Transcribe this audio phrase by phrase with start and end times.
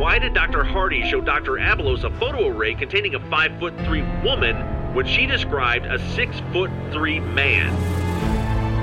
[0.00, 0.64] Why did Dr.
[0.64, 1.58] Hardy show Dr.
[1.58, 4.56] Abelos a photo array containing a five foot three woman
[4.94, 7.68] when she described a six foot three man?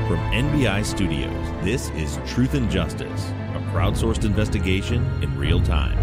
[0.07, 5.97] From NBI Studios, this is Truth and Justice, a crowdsourced investigation in real time.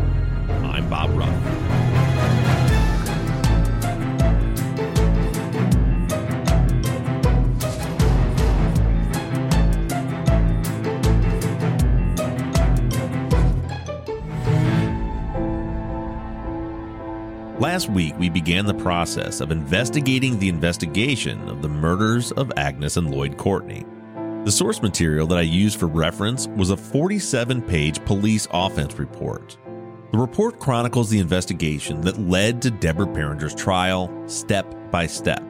[0.65, 2.64] I'm Bob Ruff.
[17.65, 22.99] Last week, we began the process of investigating the investigation of the murders of Agnes
[22.99, 23.87] and Lloyd Courtney.
[24.45, 29.57] The source material that I used for reference was a 47 page police offense report.
[30.13, 35.43] The report chronicles the investigation that led to Deborah Pieringer's trial step by step.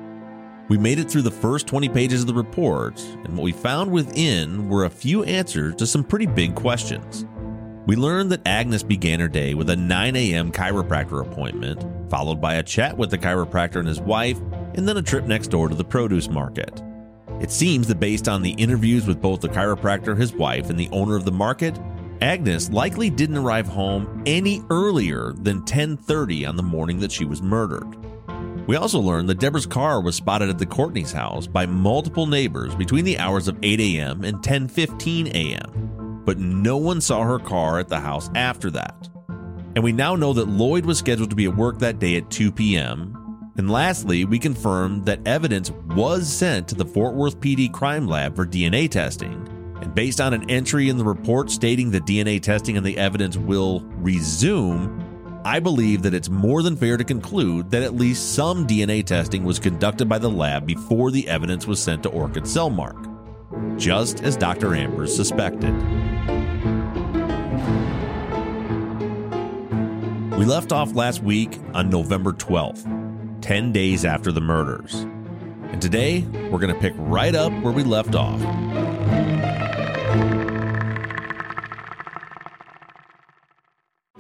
[0.69, 3.91] We made it through the first 20 pages of the report, and what we found
[3.91, 7.27] within were a few answers to some pretty big questions.
[7.86, 10.50] We learned that Agnes began her day with a 9 a.m.
[10.50, 14.41] chiropractor appointment, followed by a chat with the chiropractor and his wife,
[14.74, 16.82] and then a trip next door to the produce market.
[17.42, 20.88] It seems that based on the interviews with both the chiropractor, his wife, and the
[20.92, 21.78] owner of the market,
[22.22, 27.42] Agnes likely didn't arrive home any earlier than 10:30 on the morning that she was
[27.42, 27.98] murdered.
[28.66, 32.74] We also learned that Deborah's car was spotted at the Courtney's house by multiple neighbors
[32.74, 34.24] between the hours of 8 a.m.
[34.24, 35.94] and 10:15 a.m
[36.25, 39.08] but no one saw her car at the house after that.
[39.75, 42.31] And we now know that Lloyd was scheduled to be at work that day at
[42.31, 43.50] 2 p.m.
[43.56, 48.37] And lastly, we confirmed that evidence was sent to the Fort Worth PD crime lab
[48.37, 49.48] for DNA testing.
[49.81, 53.37] And based on an entry in the report stating that DNA testing and the evidence
[53.37, 58.66] will resume, I believe that it's more than fair to conclude that at least some
[58.66, 63.13] DNA testing was conducted by the lab before the evidence was sent to Orchid Cellmark
[63.76, 64.75] just as Dr.
[64.75, 65.75] Ambers suspected.
[70.38, 75.06] We left off last week on November 12th, 10 days after the murders.
[75.70, 76.20] And today,
[76.50, 78.41] we're going to pick right up where we left off.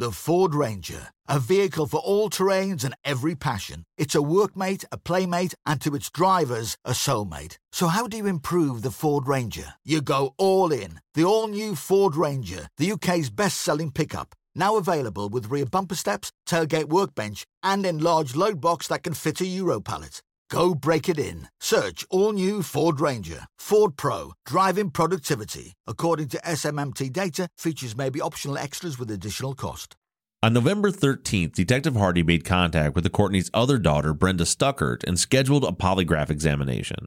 [0.00, 3.84] The Ford Ranger, a vehicle for all terrains and every passion.
[3.98, 7.58] It's a workmate, a playmate, and to its drivers, a soulmate.
[7.70, 9.74] So, how do you improve the Ford Ranger?
[9.84, 11.00] You go all in.
[11.12, 14.34] The all new Ford Ranger, the UK's best selling pickup.
[14.54, 19.42] Now available with rear bumper steps, tailgate workbench, and enlarged load box that can fit
[19.42, 20.22] a Euro pallet.
[20.50, 21.46] Go break it in.
[21.60, 23.46] Search all new Ford Ranger.
[23.56, 24.32] Ford Pro.
[24.44, 25.74] Driving productivity.
[25.86, 29.94] According to SMMT data, features may be optional extras with additional cost.
[30.42, 35.20] On November 13th, Detective Hardy made contact with the Courtney's other daughter, Brenda Stuckert, and
[35.20, 37.06] scheduled a polygraph examination.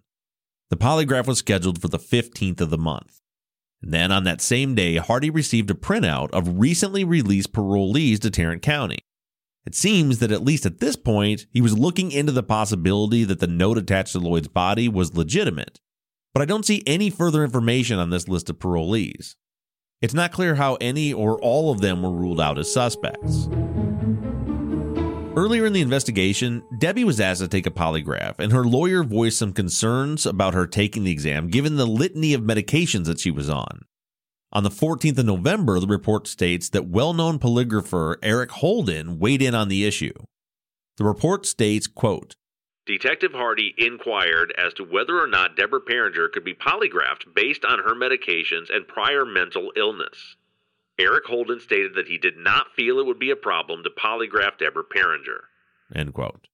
[0.69, 3.19] The polygraph was scheduled for the 15th of the month.
[3.81, 8.31] And then on that same day, Hardy received a printout of recently released parolees to
[8.31, 8.99] Tarrant County.
[9.65, 13.39] It seems that at least at this point, he was looking into the possibility that
[13.39, 15.79] the note attached to Lloyd's body was legitimate.
[16.33, 19.35] But I don't see any further information on this list of parolees.
[20.01, 23.47] It's not clear how any or all of them were ruled out as suspects.
[25.35, 29.39] Earlier in the investigation, Debbie was asked to take a polygraph, and her lawyer voiced
[29.39, 33.49] some concerns about her taking the exam given the litany of medications that she was
[33.49, 33.85] on.
[34.53, 39.41] On the 14th of November, the report states that well known polygrapher Eric Holden weighed
[39.41, 40.13] in on the issue.
[40.97, 42.35] The report states, quote,
[42.85, 47.79] Detective Hardy inquired as to whether or not Deborah Pieringer could be polygraphed based on
[47.79, 50.35] her medications and prior mental illness.
[50.99, 54.59] Eric Holden stated that he did not feel it would be a problem to polygraph
[54.59, 55.45] Deborah Pieringer.
[55.95, 56.47] End quote.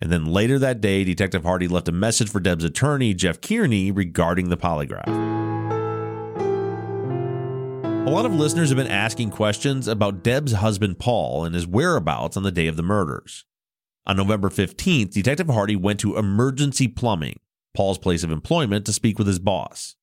[0.00, 3.90] And then later that day, Detective Hardy left a message for Deb's attorney, Jeff Kearney,
[3.90, 5.31] regarding the polygraph.
[8.04, 12.36] A lot of listeners have been asking questions about Deb's husband Paul and his whereabouts
[12.36, 13.44] on the day of the murders.
[14.06, 17.38] On November 15th, Detective Hardy went to Emergency Plumbing,
[17.74, 19.94] Paul's place of employment, to speak with his boss.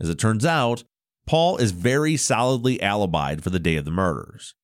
[0.00, 0.84] As it turns out,
[1.26, 4.54] Paul is very solidly alibied for the day of the murders.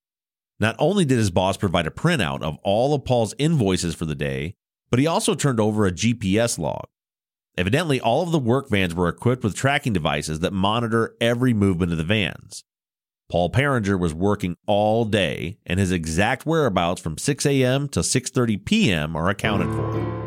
[0.61, 4.15] Not only did his boss provide a printout of all of Paul's invoices for the
[4.15, 4.55] day,
[4.89, 6.87] but he also turned over a GPS log.
[7.57, 11.91] Evidently, all of the work vans were equipped with tracking devices that monitor every movement
[11.91, 12.63] of the vans.
[13.29, 17.89] Paul Pieringer was working all day, and his exact whereabouts from 6 a.m.
[17.91, 19.15] to 6:30 p.m.
[19.15, 20.19] are accounted for.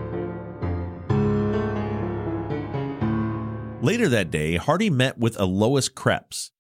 [3.82, 6.52] Later that day, Hardy met with Lois Krebs.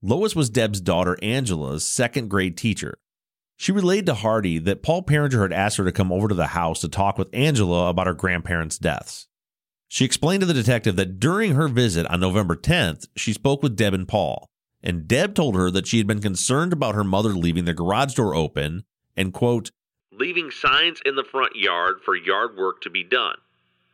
[0.00, 2.98] Lois was Deb's daughter Angela's second grade teacher.
[3.56, 6.48] She relayed to Hardy that Paul Pieringer had asked her to come over to the
[6.48, 9.26] house to talk with Angela about her grandparents' deaths.
[9.88, 13.74] She explained to the detective that during her visit on November 10th, she spoke with
[13.74, 14.48] Deb and Paul,
[14.82, 18.14] and Deb told her that she had been concerned about her mother leaving the garage
[18.14, 18.84] door open
[19.16, 19.70] and, quote,
[20.12, 23.36] leaving signs in the front yard for yard work to be done.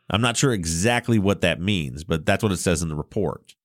[0.09, 3.55] I'm not sure exactly what that means, but that's what it says in the report.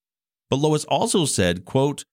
[0.49, 2.05] But Lois also said, quote,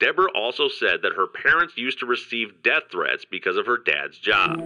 [0.00, 4.18] Deborah also said that her parents used to receive death threats because of her dad's
[4.18, 4.60] job.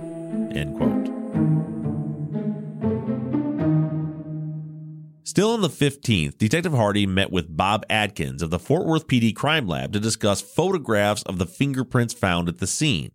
[0.54, 0.91] End quote.
[5.32, 9.34] Still on the 15th, Detective Hardy met with Bob Adkins of the Fort Worth PD
[9.34, 13.12] Crime Lab to discuss photographs of the fingerprints found at the scene.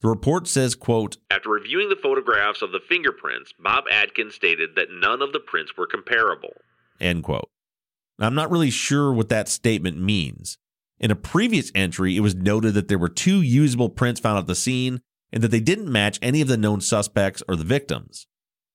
[0.00, 4.92] The report says, quote, After reviewing the photographs of the fingerprints, Bob Adkins stated that
[4.92, 6.52] none of the prints were comparable.
[7.00, 7.50] End quote.
[8.20, 10.58] I'm not really sure what that statement means.
[11.00, 14.46] In a previous entry, it was noted that there were two usable prints found at
[14.46, 15.00] the scene
[15.32, 18.28] and that they didn't match any of the known suspects or the victims.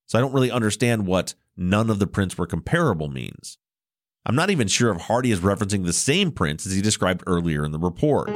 [0.06, 3.58] So I don't really understand what none of the prints were comparable means.
[4.26, 7.66] I'm not even sure if Hardy is referencing the same prints as he described earlier
[7.66, 8.30] in the report.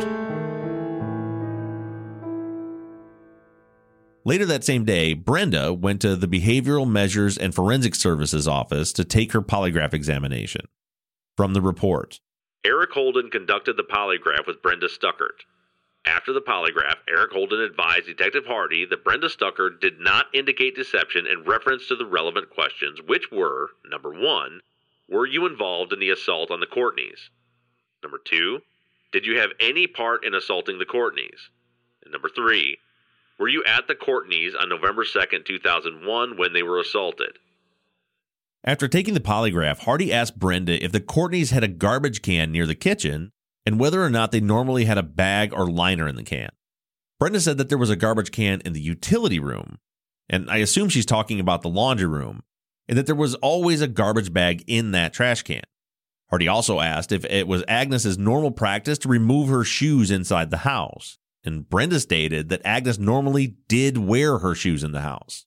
[4.25, 9.05] Later that same day, Brenda went to the Behavioral Measures and Forensic Services office to
[9.05, 10.67] take her polygraph examination.
[11.37, 12.19] From the report
[12.65, 15.45] Eric Holden conducted the polygraph with Brenda Stuckert.
[16.07, 21.27] After the polygraph, Eric Holden advised Detective Hardy that Brenda Stuckert did not indicate deception
[21.27, 24.62] in reference to the relevant questions, which were number one,
[25.09, 27.30] were you involved in the assault on the Courtneys?
[28.01, 28.62] Number two,
[29.12, 31.50] did you have any part in assaulting the Courtneys?
[32.04, 32.77] And number three,
[33.38, 37.38] were you at the Courtneys on November 2nd, 2001, when they were assaulted?
[38.63, 42.65] After taking the polygraph, Hardy asked Brenda if the Courtneys had a garbage can near
[42.65, 43.33] the kitchen
[43.67, 46.47] and whether or not they normally had a bag or liner in the can.
[47.19, 49.79] Brenda said that there was a garbage can in the utility room,
[50.29, 52.43] and I assume she's talking about the laundry room,
[52.87, 55.63] and that there was always a garbage bag in that trash can.
[56.29, 60.59] Hardy also asked if it was Agnes's normal practice to remove her shoes inside the
[60.59, 65.45] house, and Brenda stated that Agnes normally did wear her shoes in the house.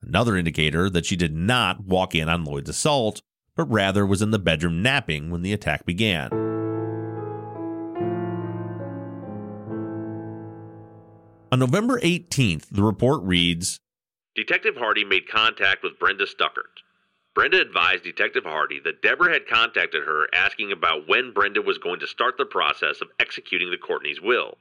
[0.00, 3.20] Another indicator that she did not walk in on Lloyd's assault,
[3.54, 6.49] but rather was in the bedroom napping when the attack began.
[11.52, 13.80] On November 18th, the report reads
[14.36, 16.84] Detective Hardy made contact with Brenda Stuckert.
[17.34, 21.98] Brenda advised Detective Hardy that Deborah had contacted her asking about when Brenda was going
[21.98, 24.58] to start the process of executing the Courtney's will.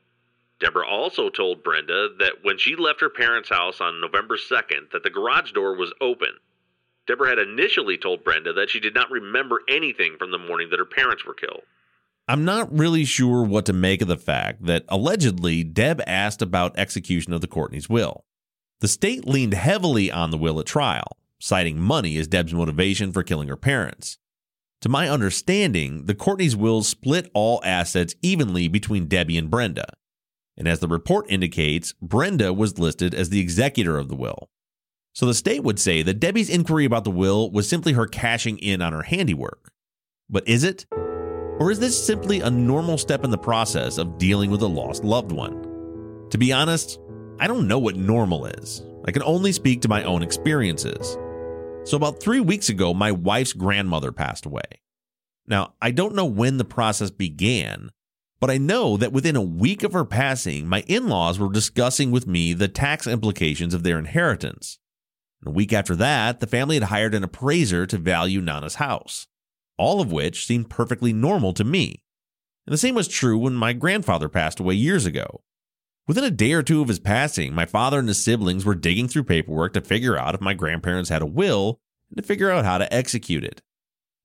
[0.60, 5.04] Deborah also told Brenda that when she left her parents' house on November 2nd that
[5.04, 6.40] the garage door was open.
[7.06, 10.80] Deborah had initially told Brenda that she did not remember anything from the morning that
[10.80, 11.62] her parents were killed.
[12.30, 16.78] I'm not really sure what to make of the fact that allegedly Deb asked about
[16.78, 18.24] execution of the Courtney's will.
[18.82, 23.24] The state leaned heavily on the will at trial, citing money as Deb's motivation for
[23.24, 24.20] killing her parents.
[24.82, 29.92] To my understanding, the Courtney's will split all assets evenly between Debbie and Brenda.
[30.56, 34.52] And as the report indicates, Brenda was listed as the executor of the will.
[35.14, 38.60] So the state would say that Debbie's inquiry about the will was simply her cashing
[38.60, 39.72] in on her handiwork.
[40.30, 40.86] But is it?
[41.60, 45.04] Or is this simply a normal step in the process of dealing with a lost
[45.04, 46.28] loved one?
[46.30, 47.00] To be honest,
[47.38, 48.82] I don't know what normal is.
[49.06, 51.18] I can only speak to my own experiences.
[51.84, 54.82] So, about three weeks ago, my wife's grandmother passed away.
[55.48, 57.92] Now, I don't know when the process began,
[58.40, 62.12] but I know that within a week of her passing, my in laws were discussing
[62.12, 64.80] with me the tax implications of their inheritance.
[65.46, 69.28] a week after that, the family had hired an appraiser to value Nana's house,
[69.80, 72.04] all of which seemed perfectly normal to me.
[72.68, 75.42] And the same was true when my grandfather passed away years ago.
[76.08, 79.08] Within a day or two of his passing, my father and his siblings were digging
[79.08, 82.66] through paperwork to figure out if my grandparents had a will and to figure out
[82.66, 83.62] how to execute it.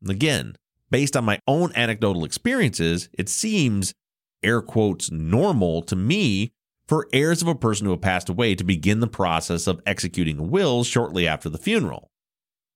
[0.02, 0.56] And again,
[0.90, 3.94] based on my own anecdotal experiences, it seems
[4.42, 6.52] air quotes normal to me
[6.86, 10.50] for heirs of a person who had passed away to begin the process of executing
[10.50, 12.10] wills shortly after the funeral.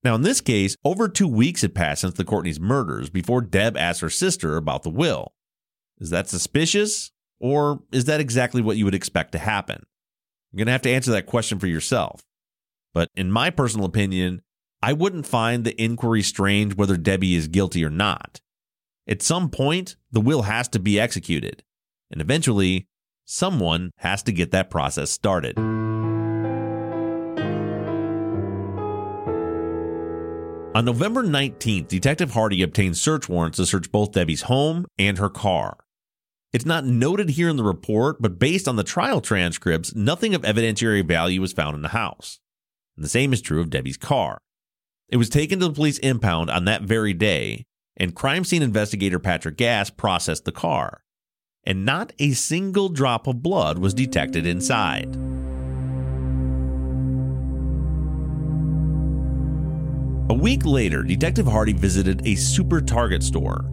[0.04, 3.76] Now, in this case, over two weeks had passed since the Courtney's murders before Deb
[3.76, 5.32] asked her sister about the will.
[5.98, 7.10] Is that suspicious?
[7.40, 9.84] Or is that exactly what you would expect to happen?
[10.50, 12.22] You're going to have to answer that question for yourself.
[12.94, 14.42] But in my personal opinion,
[14.82, 18.40] I wouldn't find the inquiry strange whether Debbie is guilty or not.
[19.06, 21.64] At some point, the will has to be executed,
[22.10, 22.86] and eventually,
[23.24, 25.56] someone has to get that process started.
[30.74, 35.30] On November 19th, Detective Hardy obtained search warrants to search both Debbie's home and her
[35.30, 35.78] car.
[36.52, 40.42] It's not noted here in the report, but based on the trial transcripts, nothing of
[40.42, 42.38] evidentiary value was found in the house.
[42.96, 44.38] And the same is true of Debbie's car.
[45.08, 47.64] It was taken to the police impound on that very day,
[47.96, 51.02] and crime scene investigator Patrick Gass processed the car.
[51.64, 55.16] And not a single drop of blood was detected inside.
[60.30, 63.64] A week later, Detective Hardy visited a super Target store.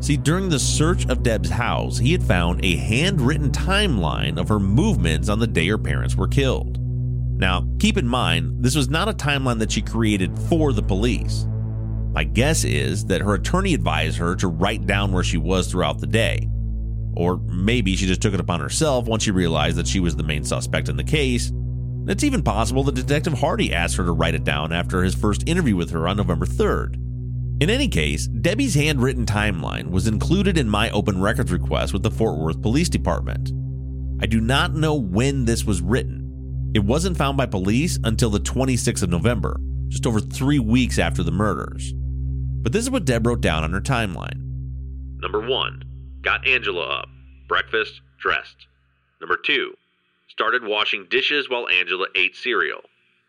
[0.00, 4.58] See, during the search of Deb's house, he had found a handwritten timeline of her
[4.58, 6.78] movements on the day her parents were killed.
[7.38, 11.46] Now, keep in mind, this was not a timeline that she created for the police.
[12.12, 15.98] My guess is that her attorney advised her to write down where she was throughout
[15.98, 16.46] the day.
[17.16, 20.22] Or maybe she just took it upon herself once she realized that she was the
[20.22, 21.52] main suspect in the case
[22.08, 25.48] it's even possible that Detective Hardy asked her to write it down after his first
[25.48, 26.94] interview with her on November 3rd.
[27.62, 32.10] In any case, Debbie's handwritten timeline was included in my open records request with the
[32.10, 33.50] Fort Worth Police Department.
[34.22, 36.70] I do not know when this was written.
[36.74, 39.58] It wasn't found by police until the 26th of November,
[39.88, 41.94] just over three weeks after the murders.
[42.62, 44.42] But this is what Deb wrote down on her timeline.
[45.20, 45.82] Number one,
[46.20, 47.08] got Angela up.
[47.48, 48.66] Breakfast, dressed.
[49.20, 49.74] Number two,
[50.36, 52.82] Started washing dishes while Angela ate cereal.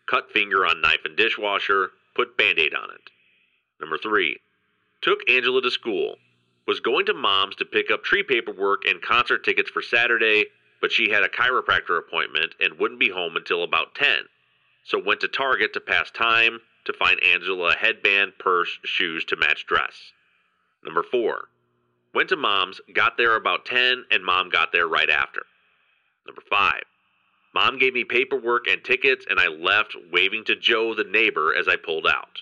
[0.08, 1.92] Cut finger on knife and dishwasher.
[2.16, 3.10] Put band aid on it.
[3.80, 4.42] Number three.
[5.02, 6.18] Took Angela to school.
[6.68, 10.48] Was going to mom's to pick up tree paperwork and concert tickets for Saturday,
[10.82, 14.24] but she had a chiropractor appointment and wouldn't be home until about 10.
[14.84, 19.38] So went to Target to pass time to find Angela a headband, purse, shoes to
[19.38, 20.12] match dress.
[20.84, 21.48] Number four.
[22.14, 25.46] Went to mom's, got there about 10, and mom got there right after.
[27.68, 31.68] Mom gave me paperwork and tickets, and I left waving to Joe, the neighbor, as
[31.68, 32.42] I pulled out.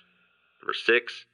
[0.62, 1.26] Number six,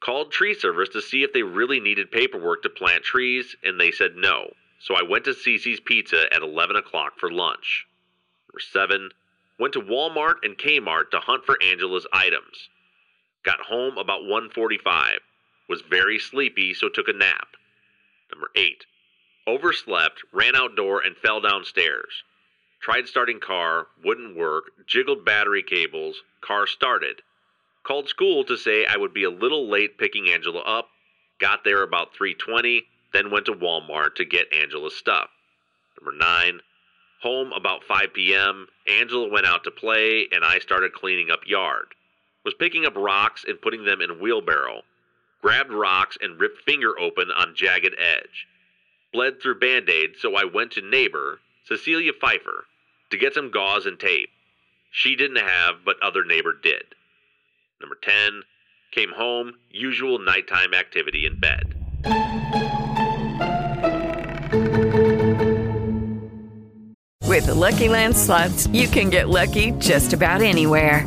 [0.00, 3.90] called tree service to see if they really needed paperwork to plant trees, and they
[3.90, 4.52] said no.
[4.80, 7.86] So I went to Cici's Pizza at 11 o'clock for lunch.
[8.50, 9.08] Number seven,
[9.58, 12.68] went to Walmart and Kmart to hunt for Angela's items.
[13.44, 15.20] Got home about 1:45.
[15.68, 17.56] Was very sleepy, so took a nap.
[18.30, 18.84] Number eight,
[19.46, 22.24] overslept, ran outdoor, and fell downstairs.
[22.82, 27.22] Tried starting car, wouldn't work, jiggled battery cables, car started.
[27.84, 30.88] Called school to say I would be a little late picking Angela up.
[31.38, 35.30] Got there about 3:20, then went to Walmart to get Angela's stuff.
[35.96, 36.60] Number 9.
[37.20, 38.66] Home about 5 p.m.
[38.88, 41.94] Angela went out to play and I started cleaning up yard.
[42.44, 44.82] Was picking up rocks and putting them in wheelbarrow.
[45.40, 48.48] Grabbed rocks and ripped finger open on jagged edge.
[49.12, 52.66] Bled through band-aid, so I went to neighbor, Cecilia Pfeiffer,
[53.12, 54.30] to get some gauze and tape.
[54.90, 56.82] She didn't have, but other neighbor did.
[57.80, 58.42] Number 10,
[58.90, 61.74] came home, usual nighttime activity in bed.
[67.26, 71.06] With the Lucky Land slots, you can get lucky just about anywhere.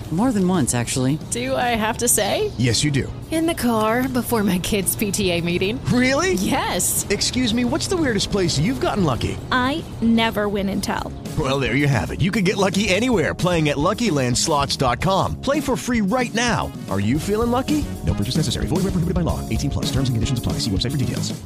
[0.11, 1.17] More than once, actually.
[1.31, 2.51] Do I have to say?
[2.57, 3.11] Yes, you do.
[3.31, 5.79] In the car before my kids' PTA meeting.
[5.85, 6.33] Really?
[6.33, 7.07] Yes.
[7.09, 9.37] Excuse me, what's the weirdest place you've gotten lucky?
[9.53, 11.13] I never win and tell.
[11.39, 12.19] Well, there you have it.
[12.19, 15.39] You can get lucky anywhere playing at LuckyLandSlots.com.
[15.39, 16.69] Play for free right now.
[16.89, 17.85] Are you feeling lucky?
[18.05, 18.65] No purchase necessary.
[18.65, 19.39] Void where prohibited by law.
[19.47, 19.85] 18 plus.
[19.85, 20.53] Terms and conditions apply.
[20.59, 21.41] See website for details.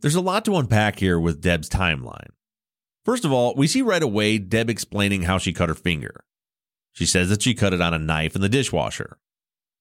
[0.00, 2.28] There's a lot to unpack here with Deb's timeline.
[3.04, 6.22] First of all, we see right away Deb explaining how she cut her finger.
[6.92, 9.18] She says that she cut it on a knife in the dishwasher.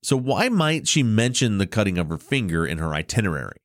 [0.01, 3.57] So, why might she mention the cutting of her finger in her itinerary?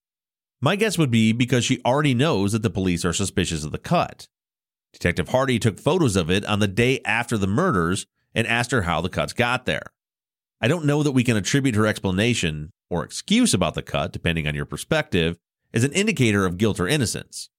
[0.60, 3.78] My guess would be because she already knows that the police are suspicious of the
[3.78, 4.26] cut.
[4.92, 8.82] Detective Hardy took photos of it on the day after the murders and asked her
[8.82, 9.82] how the cuts got there.
[10.60, 14.48] I don't know that we can attribute her explanation or excuse about the cut, depending
[14.48, 15.36] on your perspective,
[15.72, 17.50] as an indicator of guilt or innocence.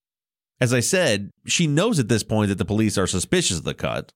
[0.59, 3.73] As I said, she knows at this point that the police are suspicious of the
[3.73, 4.13] cut.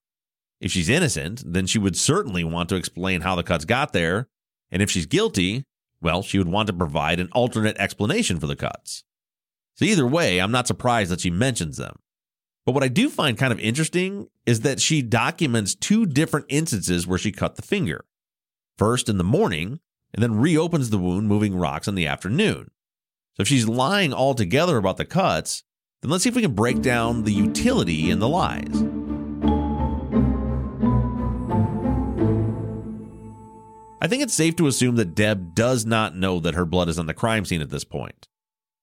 [0.59, 4.27] If she's innocent, then she would certainly want to explain how the cuts got there.
[4.71, 5.65] And if she's guilty,
[6.01, 9.03] well, she would want to provide an alternate explanation for the cuts.
[9.75, 11.99] So, either way, I'm not surprised that she mentions them.
[12.65, 17.07] But what I do find kind of interesting is that she documents two different instances
[17.07, 18.05] where she cut the finger.
[18.77, 19.79] First in the morning,
[20.13, 22.71] and then reopens the wound moving rocks in the afternoon.
[23.35, 25.63] So if she's lying altogether about the cuts,
[26.01, 28.83] then let's see if we can break down the utility in the lies.
[34.01, 36.97] I think it's safe to assume that Deb does not know that her blood is
[36.97, 38.27] on the crime scene at this point.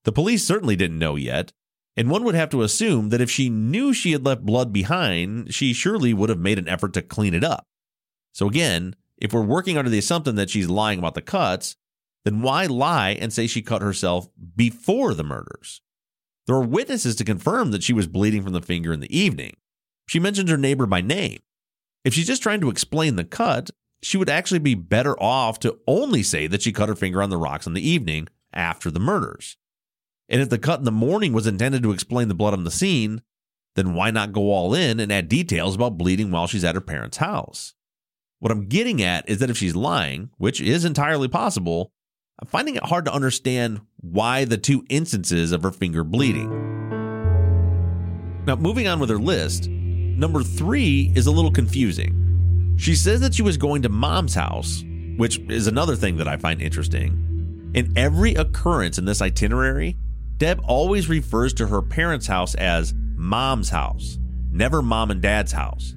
[0.03, 1.51] The police certainly didn't know yet,
[1.95, 5.53] and one would have to assume that if she knew she had left blood behind,
[5.53, 7.65] she surely would have made an effort to clean it up.
[8.31, 11.75] So again, if we're working under the assumption that she's lying about the cuts,
[12.23, 15.81] then why lie and say she cut herself before the murders?
[16.45, 19.55] There are witnesses to confirm that she was bleeding from the finger in the evening.
[20.07, 21.39] She mentions her neighbor by name.
[22.05, 23.71] If she's just trying to explain the cut,
[24.07, 27.29] she would actually be better off to only say that she cut her finger on
[27.29, 29.57] the rocks in the evening after the murders.
[30.29, 32.71] And if the cut in the morning was intended to explain the blood on the
[32.71, 33.21] scene,
[33.75, 36.79] then why not go all in and add details about bleeding while she's at her
[36.79, 37.73] parents' house?
[38.39, 41.91] What I'm getting at is that if she's lying, which is entirely possible,
[42.39, 46.49] I'm finding it hard to understand why the two instances of her finger bleeding.
[48.45, 52.26] Now, moving on with her list, number three is a little confusing.
[52.77, 54.83] She says that she was going to mom's house,
[55.17, 57.71] which is another thing that I find interesting.
[57.73, 59.97] In every occurrence in this itinerary,
[60.37, 64.19] Deb always refers to her parents' house as mom's house,
[64.51, 65.95] never mom and dad's house.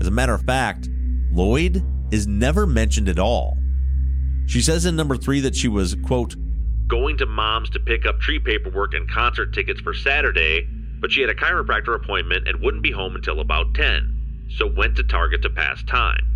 [0.00, 0.88] As a matter of fact,
[1.32, 3.56] Lloyd is never mentioned at all.
[4.46, 6.36] She says in number three that she was, quote,
[6.88, 10.68] going to mom's to pick up tree paperwork and concert tickets for Saturday,
[11.00, 14.11] but she had a chiropractor appointment and wouldn't be home until about 10,
[14.56, 16.26] so went to Target to pass time.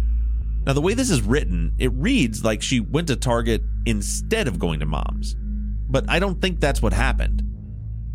[0.67, 4.59] Now, the way this is written, it reads like she went to Target instead of
[4.59, 5.37] going to mom's.
[5.89, 7.43] But I don't think that's what happened.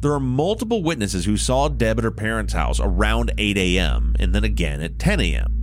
[0.02, 4.16] There are multiple witnesses who saw Deb at her parents' house around 8 a.m.
[4.20, 5.62] and then again at 10 a.m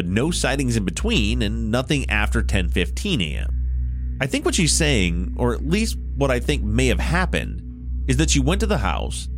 [0.00, 4.18] but no sightings in between and nothing after 10:15 a.m.
[4.20, 7.62] I think what she's saying, or at least what I think may have happened,
[8.08, 9.28] is that she went to the house,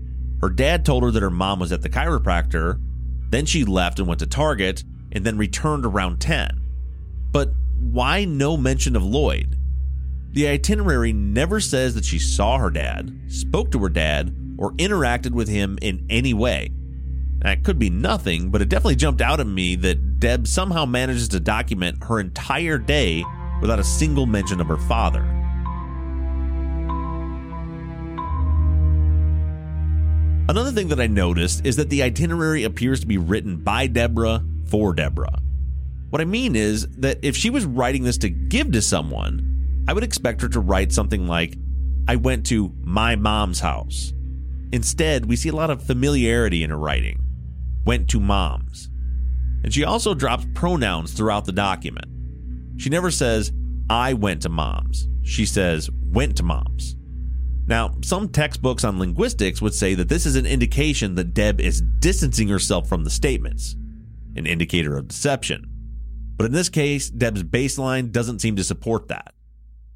[0.41, 2.81] her dad told her that her mom was at the chiropractor,
[3.33, 6.61] then she left and went to Target and then returned around 10.
[7.33, 9.59] But why no mention of Lloyd?
[10.33, 15.33] The itinerary never says that she saw her dad, spoke to her dad, or interacted
[15.33, 16.71] with him in any way.
[17.39, 21.29] That could be nothing, but it definitely jumped out at me that Deb somehow manages
[21.29, 23.25] to document her entire day
[23.61, 25.42] without a single mention of her father.
[30.53, 34.45] Another thing that I noticed is that the itinerary appears to be written by Deborah
[34.67, 35.41] for Deborah.
[36.11, 39.95] What I mean is that if she was writing this to give to someone, I
[39.95, 41.57] would expect her to write something like,
[42.07, 44.13] I went to my mom's house.
[44.73, 47.25] Instead, we see a lot of familiarity in her writing
[47.87, 48.91] went to mom's.
[49.65, 52.09] And she also drops pronouns throughout the document.
[52.77, 53.53] She never says,
[53.89, 55.09] I went to mom's.
[55.23, 56.95] She says, went to mom's.
[57.67, 61.81] Now, some textbooks on linguistics would say that this is an indication that Deb is
[61.81, 63.77] distancing herself from the statements,
[64.35, 65.69] an indicator of deception.
[66.37, 69.35] But in this case, Deb's baseline doesn't seem to support that.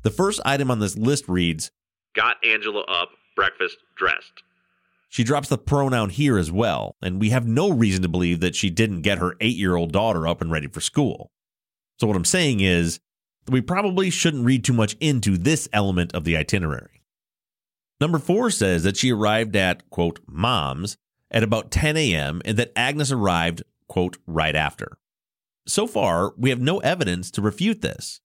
[0.02, 1.72] The first item on this list reads
[2.14, 4.44] Got Angela up, breakfast, dressed.
[5.08, 8.54] She drops the pronoun here as well, and we have no reason to believe that
[8.54, 11.32] she didn't get her eight year old daughter up and ready for school.
[11.98, 13.00] So, what I'm saying is,
[13.48, 16.95] we probably shouldn't read too much into this element of the itinerary.
[18.00, 20.96] Number four says that she arrived at, quote, mom's
[21.30, 22.42] at about 10 a.m.
[22.44, 24.98] and that Agnes arrived, quote, right after.
[25.66, 28.20] So far, we have no evidence to refute this.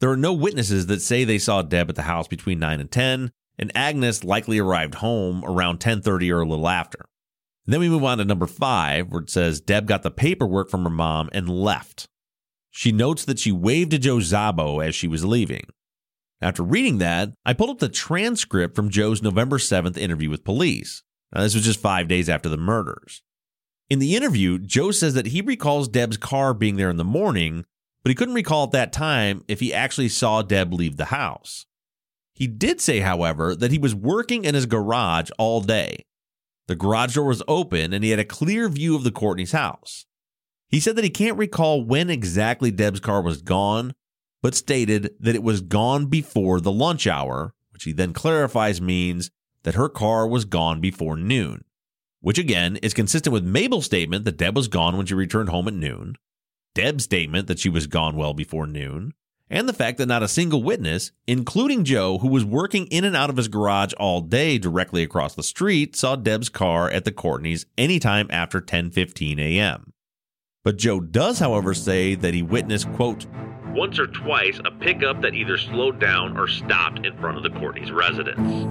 [0.00, 2.90] There are no witnesses that say they saw Deb at the house between 9 and
[2.90, 7.06] 10, and Agnes likely arrived home around 10:30 or a little after.
[7.66, 10.84] then we move on to number 5 where it says Deb got the paperwork from
[10.84, 12.06] her mom and left.
[12.70, 15.64] She notes that she waved to Joe Zabo as she was leaving.
[16.40, 21.02] After reading that, I pulled up the transcript from Joe's November 7th interview with police.
[21.32, 23.22] Now, this was just five days after the murders.
[23.90, 27.64] In the interview, Joe says that he recalls Deb's car being there in the morning,
[28.02, 31.66] but he couldn't recall at that time if he actually saw Deb leave the house.
[32.34, 36.04] He did say, however, that he was working in his garage all day.
[36.66, 40.06] The garage door was open and he had a clear view of the Courtney's house.
[40.68, 43.94] He said that he can't recall when exactly Deb's car was gone,
[44.44, 49.30] but stated that it was gone before the lunch hour, which he then clarifies means
[49.62, 51.64] that her car was gone before noon,
[52.20, 55.66] which again is consistent with Mabel's statement that Deb was gone when she returned home
[55.66, 56.16] at noon,
[56.74, 59.14] Deb's statement that she was gone well before noon,
[59.48, 63.16] and the fact that not a single witness, including Joe, who was working in and
[63.16, 67.12] out of his garage all day directly across the street, saw Deb's car at the
[67.12, 69.94] Courtneys anytime after 10:15 a.m.
[70.62, 73.26] But Joe does, however, say that he witnessed, quote,
[73.74, 77.58] once or twice a pickup that either slowed down or stopped in front of the
[77.58, 78.64] Courtney's residence.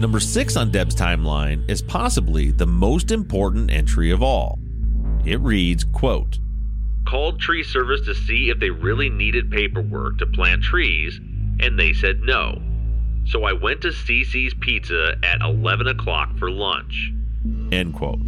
[0.00, 4.58] Number six on Deb's timeline is possibly the most important entry of all.
[5.24, 6.40] It reads, quote,
[7.06, 11.20] Called tree service to see if they really needed paperwork to plant trees,
[11.60, 12.60] and they said no.
[13.26, 17.12] So I went to CiCi's Pizza at 11 o'clock for lunch.
[17.70, 18.18] End quote.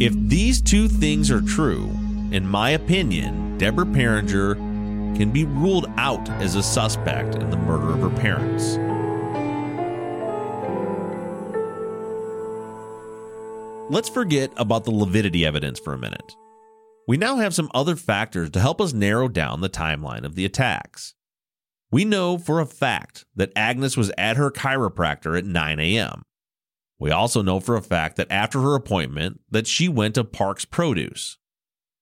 [0.00, 1.90] If these two things are true,
[2.32, 4.54] in my opinion, Deborah Pieringer
[5.16, 8.78] can be ruled out as a suspect in the murder of her parents.
[13.92, 16.36] Let's forget about the lividity evidence for a minute.
[17.08, 20.44] We now have some other factors to help us narrow down the timeline of the
[20.44, 21.14] attacks.
[21.90, 26.22] We know for a fact that Agnes was at her chiropractor at 9 a.m.
[27.00, 30.64] We also know for a fact that after her appointment that she went to Parks
[30.64, 31.36] Produce.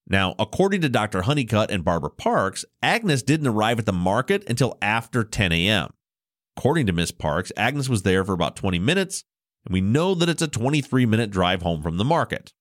[0.09, 1.21] Now, according to Dr.
[1.21, 5.93] Honeycutt and Barbara Parks, Agnes didn't arrive at the market until after 10 a.m.
[6.57, 9.23] According to Miss Parks, Agnes was there for about 20 minutes
[9.65, 12.53] and we know that it's a 23 minute drive home from the market.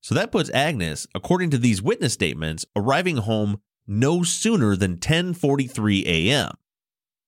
[0.00, 6.04] So that puts Agnes, according to these witness statements, arriving home no sooner than 10:43
[6.06, 6.52] a.m.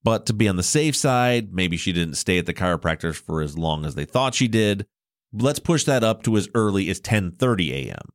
[0.02, 3.42] But to be on the safe side, maybe she didn't stay at the chiropractor's for
[3.42, 4.86] as long as they thought she did.
[5.32, 8.08] Let's push that up to as early as 10:30 a.m.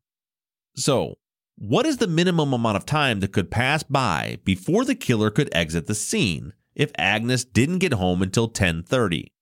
[0.75, 1.15] So,
[1.60, 5.50] what is the minimum amount of time that could pass by before the killer could
[5.52, 9.34] exit the scene if Agnes didn't get home until 10:30?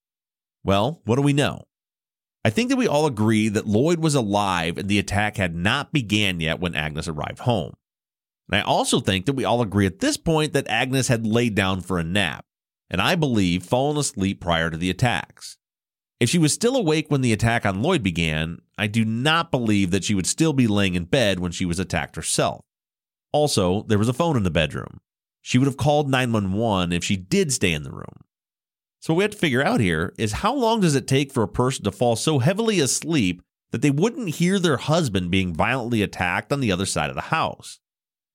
[0.64, 1.66] Well, what do we know?
[2.44, 5.94] I think that we all agree that Lloyd was alive and the attack had not
[5.94, 7.74] began yet when Agnes arrived home.
[8.50, 11.54] And I also think that we all agree at this point that Agnes had laid
[11.54, 12.46] down for a nap,
[12.90, 15.58] and I believe fallen asleep prior to the attacks.
[16.20, 19.92] If she was still awake when the attack on Lloyd began, I do not believe
[19.92, 22.62] that she would still be laying in bed when she was attacked herself.
[23.32, 25.00] Also, there was a phone in the bedroom.
[25.42, 28.24] She would have called 911 if she did stay in the room.
[29.00, 31.44] So what we have to figure out here is how long does it take for
[31.44, 36.02] a person to fall so heavily asleep that they wouldn't hear their husband being violently
[36.02, 37.80] attacked on the other side of the house?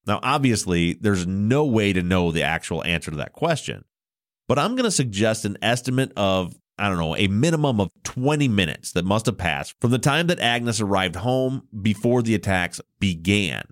[0.07, 3.85] Now, obviously, there's no way to know the actual answer to that question,
[4.49, 8.49] but I'm going to suggest an estimate of, I don't know, a minimum of 20
[8.49, 12.81] minutes that must have passed from the time that Agnes arrived home before the attacks
[12.99, 13.65] began.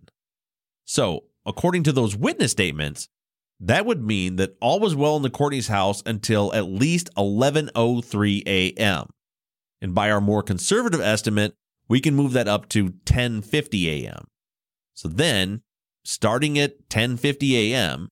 [0.85, 3.09] So, according to those witness statements,
[3.59, 8.43] that would mean that all was well in the Courtney's house until at least 11:03
[8.47, 9.07] a.m.
[9.83, 11.55] And by our more conservative estimate,
[11.89, 14.29] we can move that up to 10:50 a.m.
[14.95, 15.63] So then,
[16.05, 18.09] starting at 10:50 a.m.,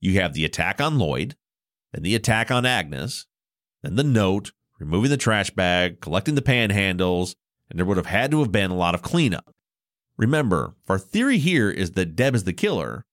[0.00, 1.36] you have the attack on Lloyd,
[1.92, 3.26] then the attack on Agnes,
[3.82, 7.34] then the note, removing the trash bag, collecting the panhandles,
[7.68, 9.54] and there would have had to have been a lot of cleanup.
[10.16, 13.04] Remember, our theory here is that Deb is the killer,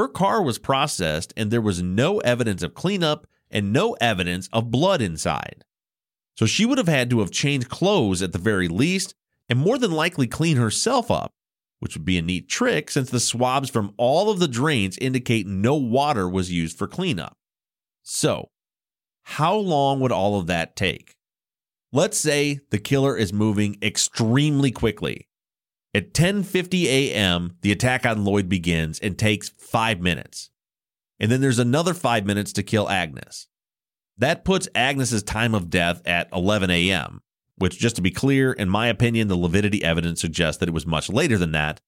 [0.00, 4.70] her car was processed and there was no evidence of cleanup and no evidence of
[4.70, 5.64] blood inside.
[6.36, 9.14] So she would have had to have changed clothes at the very least
[9.48, 11.32] and more than likely clean herself up,
[11.80, 15.46] which would be a neat trick since the swabs from all of the drains indicate
[15.46, 17.36] no water was used for cleanup.
[18.02, 18.48] So,
[19.30, 21.14] how long would all of that take?
[21.92, 25.28] Let's say the killer is moving extremely quickly
[25.94, 30.50] at 10:50 a.m., the attack on Lloyd begins and takes 5 minutes.
[31.20, 33.46] And then there's another 5 minutes to kill Agnes.
[34.18, 37.22] That puts Agnes's time of death at 11 a.m.,
[37.56, 40.86] which just to be clear, in my opinion, the lividity evidence suggests that it was
[40.86, 41.80] much later than that.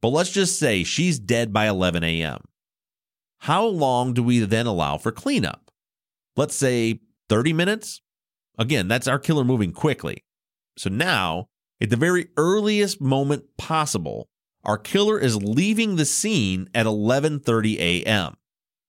[0.00, 2.44] But let's just say she's dead by 11 a.m.
[3.38, 5.63] How long do we then allow for cleanup?
[6.36, 8.00] Let's say 30 minutes?
[8.58, 10.24] Again, that's our killer moving quickly.
[10.76, 11.48] So now
[11.80, 14.28] at the very earliest moment possible,
[14.64, 18.36] our killer is leaving the scene at 11:30 a.m.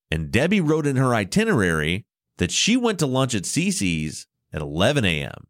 [0.09, 2.05] And Debbie wrote in her itinerary
[2.37, 5.47] that she went to lunch at CiCi's at 11 a.m.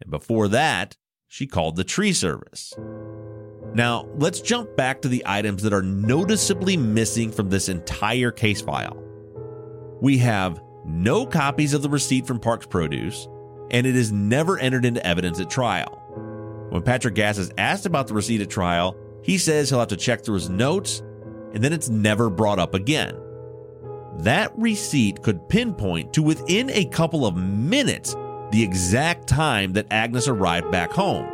[0.00, 0.96] And before that,
[1.28, 2.74] she called the tree service.
[3.74, 8.62] Now, let's jump back to the items that are noticeably missing from this entire case
[8.62, 8.96] file.
[10.00, 13.28] We have no copies of the receipt from Parks Produce,
[13.70, 16.02] and it is never entered into evidence at trial.
[16.70, 19.96] When Patrick Gass is asked about the receipt at trial, he says he'll have to
[19.96, 21.02] check through his notes,
[21.52, 23.16] and then it's never brought up again.
[24.18, 28.14] That receipt could pinpoint to within a couple of minutes
[28.50, 31.26] the exact time that Agnes arrived back home.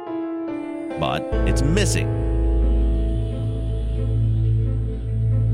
[1.00, 2.33] But it's missing.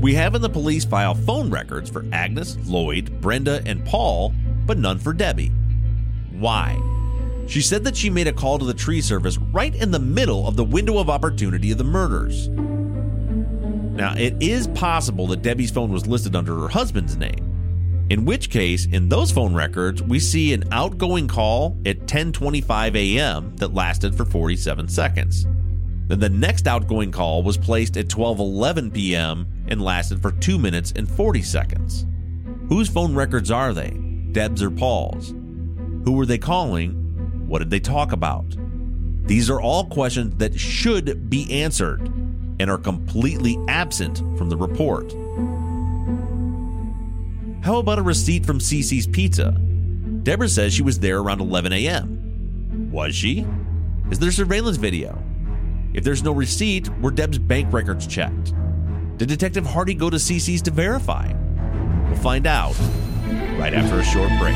[0.01, 4.33] We have in the police file phone records for Agnes, Lloyd, Brenda, and Paul,
[4.65, 5.51] but none for Debbie.
[6.31, 6.81] Why?
[7.45, 10.47] She said that she made a call to the tree service right in the middle
[10.47, 12.49] of the window of opportunity of the murders.
[12.49, 18.07] Now, it is possible that Debbie's phone was listed under her husband's name.
[18.09, 23.55] In which case, in those phone records, we see an outgoing call at 10:25 a.m.
[23.57, 25.45] that lasted for 47 seconds.
[26.07, 29.47] Then the next outgoing call was placed at 12:11 p.m.
[29.71, 32.05] and lasted for 2 minutes and 40 seconds.
[32.67, 33.97] Whose phone records are they?
[34.33, 35.29] Deb's or Paul's?
[35.29, 36.91] Who were they calling?
[37.47, 38.55] What did they talk about?
[39.27, 42.01] These are all questions that should be answered
[42.59, 45.13] and are completely absent from the report.
[47.63, 49.51] How about a receipt from CiCi's Pizza?
[50.23, 52.89] Deborah says she was there around 11 a.m.
[52.91, 53.45] Was she?
[54.09, 55.21] Is there surveillance video?
[55.93, 58.53] If there's no receipt, were Deb's bank records checked?
[59.21, 61.31] Did Detective Hardy go to CiCi's to verify?
[62.07, 62.75] We'll find out
[63.55, 64.55] right after a short break.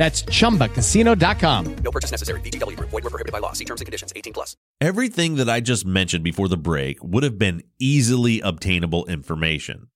[0.00, 1.76] That's chumbacasino.com.
[1.84, 2.40] No purchase necessary.
[2.40, 2.88] VGW Group.
[2.88, 3.52] Void were prohibited by law.
[3.52, 4.14] See terms and conditions.
[4.16, 4.56] 18 plus.
[4.80, 9.88] Everything that I just mentioned before the break would have been easily obtainable information.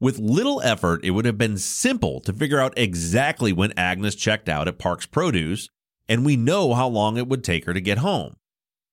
[0.00, 4.48] With little effort, it would have been simple to figure out exactly when Agnes checked
[4.48, 5.68] out at Parks Produce,
[6.08, 8.36] and we know how long it would take her to get home.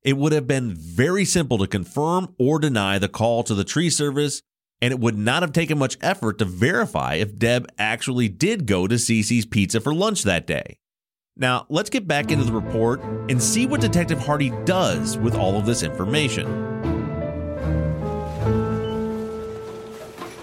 [0.03, 3.89] It would have been very simple to confirm or deny the call to the tree
[3.89, 4.41] service,
[4.81, 8.87] and it would not have taken much effort to verify if Deb actually did go
[8.87, 10.77] to CiCi's Pizza for lunch that day.
[11.35, 15.57] Now, let's get back into the report and see what Detective Hardy does with all
[15.57, 16.47] of this information.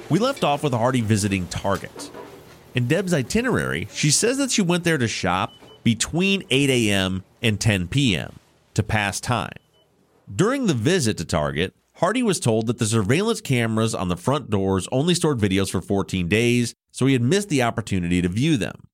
[0.09, 2.11] We left off with Hardy visiting Target.
[2.75, 7.25] In Deb's itinerary, she says that she went there to shop between 8 a.m.
[7.43, 8.39] and 10 p.m.
[8.75, 9.53] to pass time.
[10.33, 14.51] During the visit to Target, Hardy was told that the surveillance cameras on the front
[14.51, 18.57] doors only stored videos for 14 days, so he had missed the opportunity to view
[18.57, 18.89] them.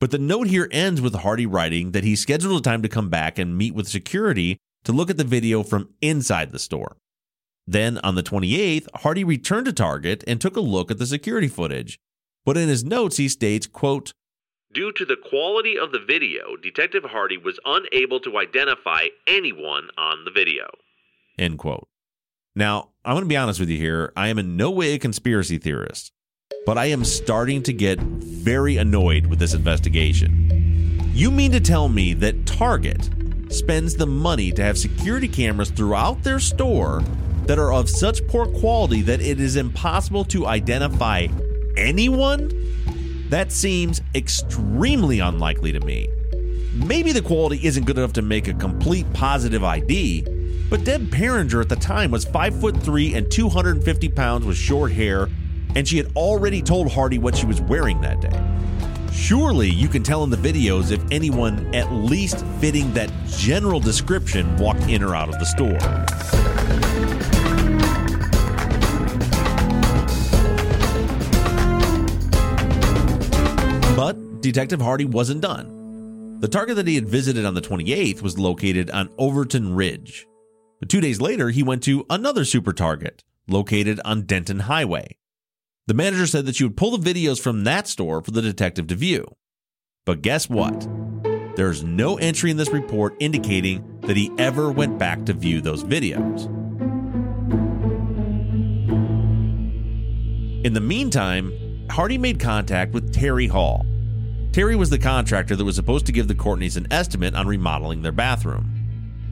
[0.00, 3.08] But the note here ends with Hardy writing that he scheduled a time to come
[3.08, 6.96] back and meet with security to look at the video from inside the store.
[7.66, 11.48] Then on the 28th, Hardy returned to Target and took a look at the security
[11.48, 11.98] footage.
[12.46, 14.12] But in his notes, he states, quote,
[14.72, 20.24] Due to the quality of the video, Detective Hardy was unable to identify anyone on
[20.24, 20.68] the video.
[21.36, 21.88] End quote.
[22.58, 24.12] Now, I'm going to be honest with you here.
[24.16, 26.10] I am in no way a conspiracy theorist,
[26.66, 31.08] but I am starting to get very annoyed with this investigation.
[31.14, 33.10] You mean to tell me that Target
[33.50, 37.04] spends the money to have security cameras throughout their store
[37.46, 41.28] that are of such poor quality that it is impossible to identify
[41.76, 42.50] anyone?
[43.28, 46.08] That seems extremely unlikely to me.
[46.74, 50.26] Maybe the quality isn't good enough to make a complete positive ID,
[50.68, 54.92] but Deb Pieringer at the time was 5 foot 3 and 250 pounds with short
[54.92, 55.28] hair,
[55.74, 58.58] and she had already told Hardy what she was wearing that day.
[59.12, 64.54] Surely you can tell in the videos if anyone at least fitting that general description
[64.58, 65.78] walked in or out of the store.
[73.96, 75.77] But Detective Hardy wasn't done.
[76.40, 80.26] The target that he had visited on the 28th was located on Overton Ridge.
[80.78, 85.16] But Two days later, he went to another super target located on Denton Highway.
[85.88, 88.86] The manager said that she would pull the videos from that store for the detective
[88.88, 89.26] to view.
[90.06, 90.86] But guess what?
[91.56, 95.82] There's no entry in this report indicating that he ever went back to view those
[95.82, 96.44] videos.
[100.64, 101.52] In the meantime,
[101.90, 103.84] Hardy made contact with Terry Hall.
[104.58, 108.02] Terry was the contractor that was supposed to give the Courtneys an estimate on remodeling
[108.02, 108.68] their bathroom.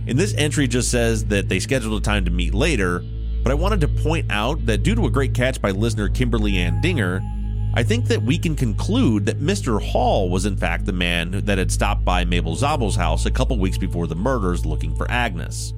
[0.07, 3.03] And this entry just says that they scheduled a time to meet later,
[3.43, 6.59] but I wanted to point out that due to a great catch by listener Kimberly
[6.59, 7.21] Ann Dinger,
[7.75, 9.83] I think that we can conclude that Mr.
[9.83, 13.59] Hall was in fact the man that had stopped by Mabel Zabel's house a couple
[13.59, 15.75] weeks before the murders looking for Agnes.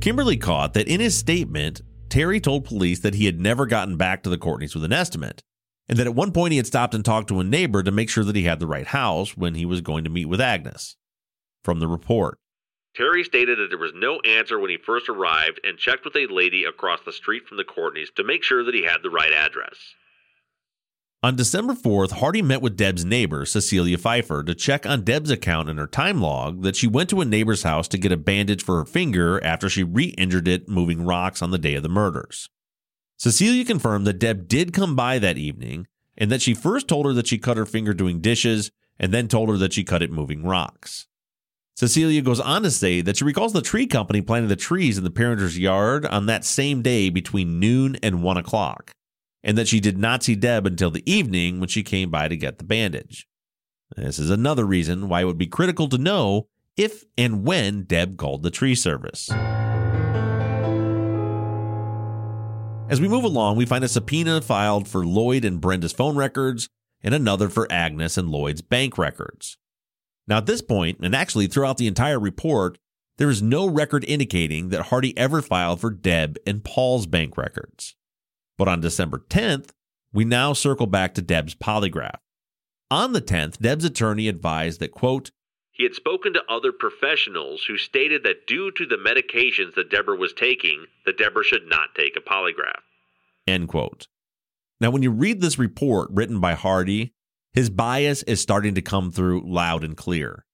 [0.00, 4.24] Kimberly caught that in his statement, Terry told police that he had never gotten back
[4.24, 5.44] to the Courtneys with an estimate,
[5.90, 8.08] and that at one point he had stopped and talked to a neighbor to make
[8.08, 10.96] sure that he had the right house when he was going to meet with Agnes.
[11.64, 12.38] From the report,
[12.94, 16.26] Terry stated that there was no answer when he first arrived and checked with a
[16.26, 19.32] lady across the street from the Courtneys to make sure that he had the right
[19.32, 19.94] address.
[21.22, 25.68] On December 4th, Hardy met with Deb's neighbor, Cecilia Pfeiffer, to check on Deb's account
[25.68, 28.62] in her time log that she went to a neighbor's house to get a bandage
[28.62, 31.88] for her finger after she re injured it moving rocks on the day of the
[31.88, 32.48] murders.
[33.20, 37.12] Cecilia confirmed that Deb did come by that evening and that she first told her
[37.12, 40.10] that she cut her finger doing dishes and then told her that she cut it
[40.10, 41.06] moving rocks.
[41.76, 45.04] Cecilia goes on to say that she recalls the tree company planting the trees in
[45.04, 48.92] the Pieringer's yard on that same day between noon and 1 o'clock
[49.44, 52.38] and that she did not see Deb until the evening when she came by to
[52.38, 53.28] get the bandage.
[53.96, 58.16] This is another reason why it would be critical to know if and when Deb
[58.16, 59.28] called the tree service.
[62.90, 66.68] As we move along, we find a subpoena filed for Lloyd and Brenda's phone records
[67.04, 69.56] and another for Agnes and Lloyd's bank records.
[70.26, 72.78] Now, at this point, and actually throughout the entire report,
[73.16, 77.94] there is no record indicating that Hardy ever filed for Deb and Paul's bank records.
[78.58, 79.70] But on December 10th,
[80.12, 82.18] we now circle back to Deb's polygraph.
[82.90, 85.30] On the 10th, Deb's attorney advised that, quote,
[85.80, 90.18] he had spoken to other professionals who stated that due to the medications that Deborah
[90.18, 92.82] was taking, that Deborah should not take a polygraph.
[93.46, 94.06] End quote.
[94.78, 97.14] Now, when you read this report written by Hardy,
[97.54, 100.44] his bias is starting to come through loud and clear.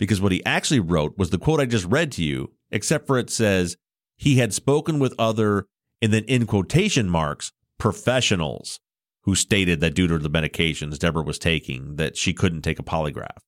[0.00, 3.20] Because what he actually wrote was the quote I just read to you, except for
[3.20, 3.76] it says
[4.16, 5.66] he had spoken with other
[6.00, 8.80] and then in quotation marks, professionals
[9.20, 12.82] who stated that due to the medications Deborah was taking, that she couldn't take a
[12.82, 13.38] polygraph.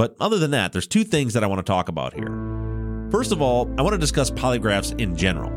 [0.00, 3.08] But other than that, there's two things that I want to talk about here.
[3.10, 5.50] First of all, I want to discuss polygraphs in general.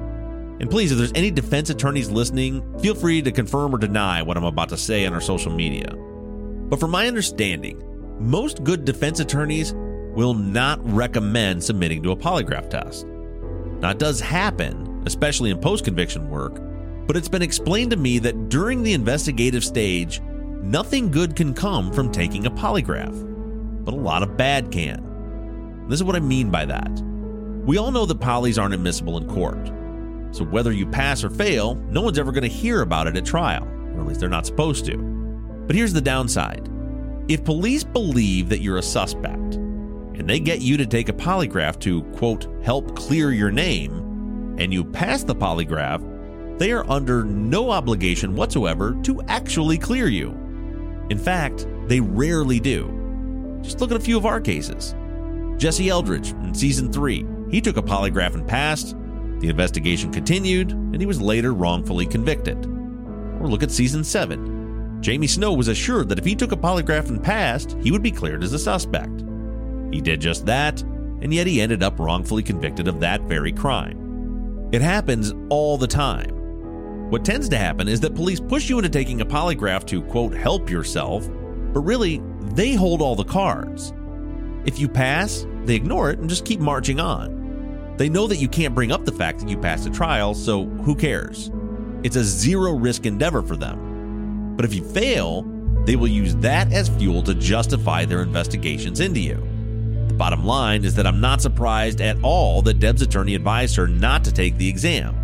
[0.60, 4.36] And please, if there's any defense attorneys listening, feel free to confirm or deny what
[4.36, 5.96] I'm about to say on our social media.
[5.96, 7.82] But from my understanding,
[8.20, 9.74] most good defense attorneys
[10.14, 13.08] will not recommend submitting to a polygraph test.
[13.80, 16.62] Now, it does happen, especially in post conviction work,
[17.08, 20.20] but it's been explained to me that during the investigative stage,
[20.62, 23.33] nothing good can come from taking a polygraph,
[23.84, 25.86] but a lot of bad can.
[25.90, 26.92] This is what I mean by that.
[27.66, 29.72] We all know that polys aren't admissible in court.
[30.32, 33.26] So whether you pass or fail, no one's ever going to hear about it at
[33.26, 34.98] trial, or at least they're not supposed to.
[35.68, 36.70] But here's the downside
[37.30, 41.80] if police believe that you're a suspect, and they get you to take a polygraph
[41.80, 46.02] to, quote, help clear your name, and you pass the polygraph,
[46.60, 50.32] they are under no obligation whatsoever to actually clear you.
[51.10, 53.03] In fact, they rarely do.
[53.64, 54.94] Just look at a few of our cases.
[55.58, 58.96] Jesse Eldridge in season 3, he took a polygraph and passed.
[59.40, 62.66] The investigation continued, and he was later wrongfully convicted.
[63.40, 65.00] Or look at season 7.
[65.02, 68.12] Jamie Snow was assured that if he took a polygraph and passed, he would be
[68.12, 69.24] cleared as a suspect.
[69.92, 74.70] He did just that, and yet he ended up wrongfully convicted of that very crime.
[74.72, 77.10] It happens all the time.
[77.10, 80.34] What tends to happen is that police push you into taking a polygraph to, quote,
[80.34, 81.30] help yourself,
[81.74, 82.22] but really,
[82.54, 83.94] they hold all the cards.
[84.66, 87.96] If you pass, they ignore it and just keep marching on.
[87.98, 90.66] They know that you can't bring up the fact that you passed a trial, so
[90.66, 91.52] who cares?
[92.04, 94.56] It's a zero risk endeavor for them.
[94.56, 95.44] But if you fail,
[95.86, 99.36] they will use that as fuel to justify their investigations into you.
[100.08, 103.88] The bottom line is that I'm not surprised at all that Deb's attorney advised her
[103.88, 105.16] not to take the exam.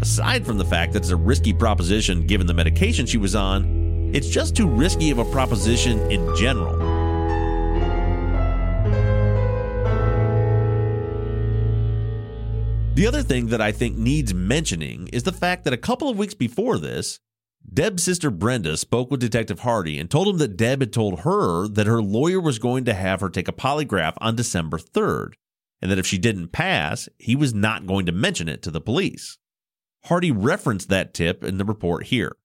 [0.00, 3.77] Aside from the fact that it's a risky proposition given the medication she was on,
[4.12, 6.76] it's just too risky of a proposition in general.
[12.94, 16.18] The other thing that I think needs mentioning is the fact that a couple of
[16.18, 17.20] weeks before this,
[17.72, 21.68] Deb's sister Brenda spoke with Detective Hardy and told him that Deb had told her
[21.68, 25.34] that her lawyer was going to have her take a polygraph on December 3rd,
[25.80, 28.80] and that if she didn't pass, he was not going to mention it to the
[28.80, 29.38] police.
[30.06, 32.36] Hardy referenced that tip in the report here.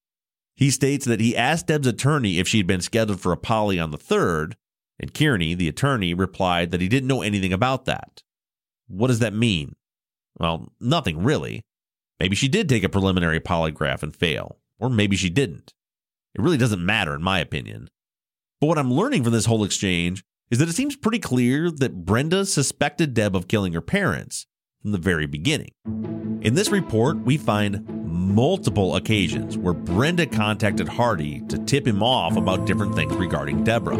[0.55, 3.79] He states that he asked Deb's attorney if she had been scheduled for a poly
[3.79, 4.53] on the 3rd,
[4.99, 8.21] and Kearney, the attorney, replied that he didn't know anything about that.
[8.87, 9.75] What does that mean?
[10.39, 11.63] Well, nothing really.
[12.19, 15.73] Maybe she did take a preliminary polygraph and fail, or maybe she didn't.
[16.35, 17.89] It really doesn't matter, in my opinion.
[18.61, 22.05] But what I'm learning from this whole exchange is that it seems pretty clear that
[22.05, 24.45] Brenda suspected Deb of killing her parents,
[24.83, 25.71] from the very beginning.
[26.41, 32.35] In this report, we find multiple occasions where Brenda contacted Hardy to tip him off
[32.35, 33.97] about different things regarding Deborah.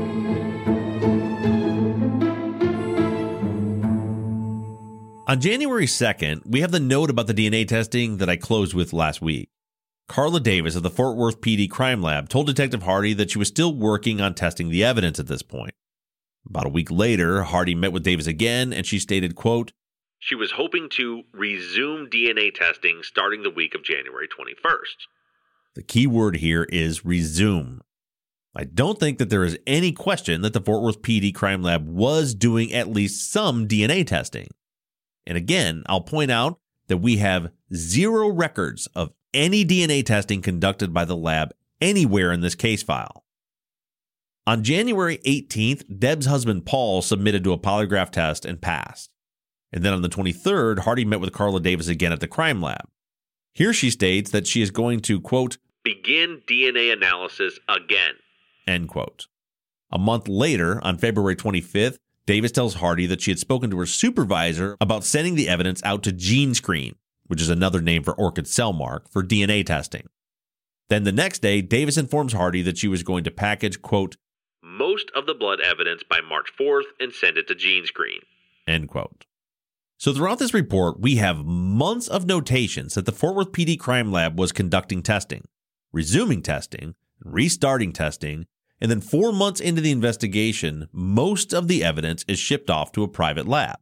[5.25, 8.91] On January 2nd, we have the note about the DNA testing that I closed with
[8.91, 9.49] last week.
[10.09, 13.47] Carla Davis of the Fort Worth PD Crime Lab told Detective Hardy that she was
[13.47, 15.73] still working on testing the evidence at this point.
[16.45, 19.71] About a week later, Hardy met with Davis again and she stated, quote,
[20.25, 25.07] She was hoping to resume DNA testing starting the week of January 21st.
[25.75, 27.81] The key word here is resume.
[28.55, 31.89] I don't think that there is any question that the Fort Worth PD Crime Lab
[31.89, 34.47] was doing at least some DNA testing.
[35.27, 36.57] And again, I'll point out
[36.87, 42.39] that we have zero records of any DNA testing conducted by the lab anywhere in
[42.39, 43.25] this case file.
[44.47, 49.09] On January 18th, Deb's husband Paul submitted to a polygraph test and passed.
[49.73, 52.87] And then on the 23rd, Hardy met with Carla Davis again at the crime lab.
[53.53, 58.13] Here she states that she is going to, quote, begin DNA analysis again.
[58.67, 59.27] End quote.
[59.91, 63.85] A month later, on February 25th, Davis tells Hardy that she had spoken to her
[63.85, 66.93] supervisor about sending the evidence out to GeneScreen,
[67.27, 70.07] which is another name for Orchid Cellmark, for DNA testing.
[70.89, 74.15] Then the next day, Davis informs Hardy that she was going to package, quote,
[74.61, 78.19] most of the blood evidence by March 4th and send it to GeneScreen.
[78.67, 79.25] End quote.
[79.97, 84.11] So throughout this report, we have months of notations that the Fort Worth PD Crime
[84.11, 85.45] Lab was conducting testing,
[85.91, 88.45] resuming testing, restarting testing,
[88.81, 93.03] and then four months into the investigation, most of the evidence is shipped off to
[93.03, 93.77] a private lab.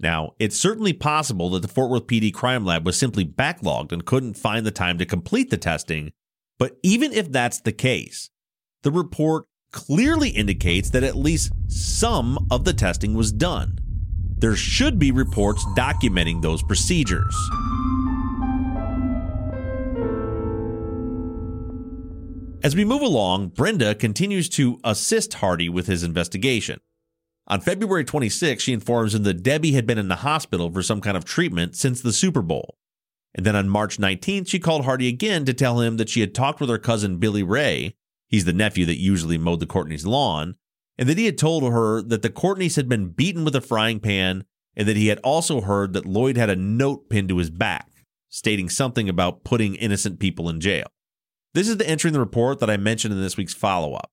[0.00, 4.04] Now, it's certainly possible that the Fort Worth PD Crime Lab was simply backlogged and
[4.04, 6.10] couldn't find the time to complete the testing,
[6.58, 8.30] but even if that's the case,
[8.82, 13.78] the report clearly indicates that at least some of the testing was done.
[14.42, 17.32] There should be reports documenting those procedures.
[22.64, 26.80] As we move along, Brenda continues to assist Hardy with his investigation.
[27.46, 31.00] On February 26, she informs him that Debbie had been in the hospital for some
[31.00, 32.78] kind of treatment since the Super Bowl.
[33.36, 36.34] And then on March 19th, she called Hardy again to tell him that she had
[36.34, 37.94] talked with her cousin Billy Ray,
[38.26, 40.56] he's the nephew that usually mowed the Courtney's lawn,
[40.98, 44.00] and that he had told her that the Courtneys had been beaten with a frying
[44.00, 44.44] pan
[44.76, 47.88] and that he had also heard that Lloyd had a note pinned to his back
[48.32, 50.86] stating something about putting innocent people in jail.
[51.54, 54.10] This is the entry in the report that I mentioned in this week's follow up.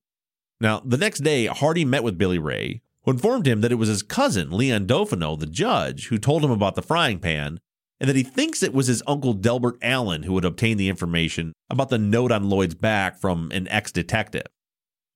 [0.60, 3.88] Now, the next day, Hardy met with Billy Ray, who informed him that it was
[3.88, 7.62] his cousin, Leon Dofino, the judge, who told him about the frying pan,
[8.02, 11.54] and that he thinks it was his uncle Delbert Allen who had obtained the information
[11.70, 14.48] about the note on Lloyd's back from an ex detective.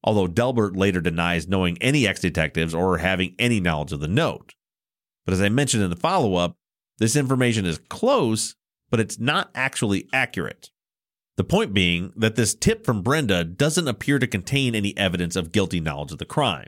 [0.03, 4.53] Although Delbert later denies knowing any ex detectives or having any knowledge of the note.
[5.25, 6.57] But as I mentioned in the follow up,
[6.97, 8.55] this information is close,
[8.89, 10.69] but it's not actually accurate.
[11.35, 15.51] The point being that this tip from Brenda doesn't appear to contain any evidence of
[15.51, 16.67] guilty knowledge of the crime.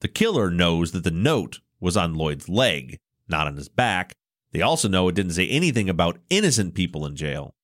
[0.00, 4.14] The killer knows that the note was on Lloyd's leg, not on his back.
[4.52, 7.54] They also know it didn't say anything about innocent people in jail.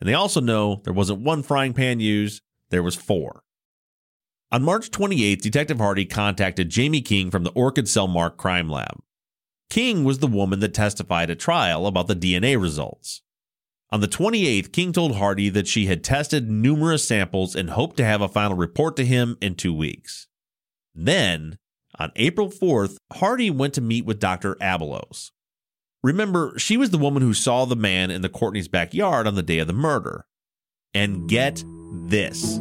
[0.00, 3.42] And they also know there wasn't one frying pan used, there was four.
[4.52, 9.00] On March 28th, Detective Hardy contacted Jamie King from the Orchid Cellmark Crime Lab.
[9.68, 13.22] King was the woman that testified at trial about the DNA results.
[13.92, 18.04] On the 28th, King told Hardy that she had tested numerous samples and hoped to
[18.04, 20.26] have a final report to him in two weeks.
[20.96, 21.56] Then,
[21.96, 24.56] on April 4th, Hardy went to meet with Dr.
[24.56, 25.30] Abelos.
[26.02, 29.42] Remember, she was the woman who saw the man in the Courtney's backyard on the
[29.44, 30.26] day of the murder.
[30.92, 32.60] And get this.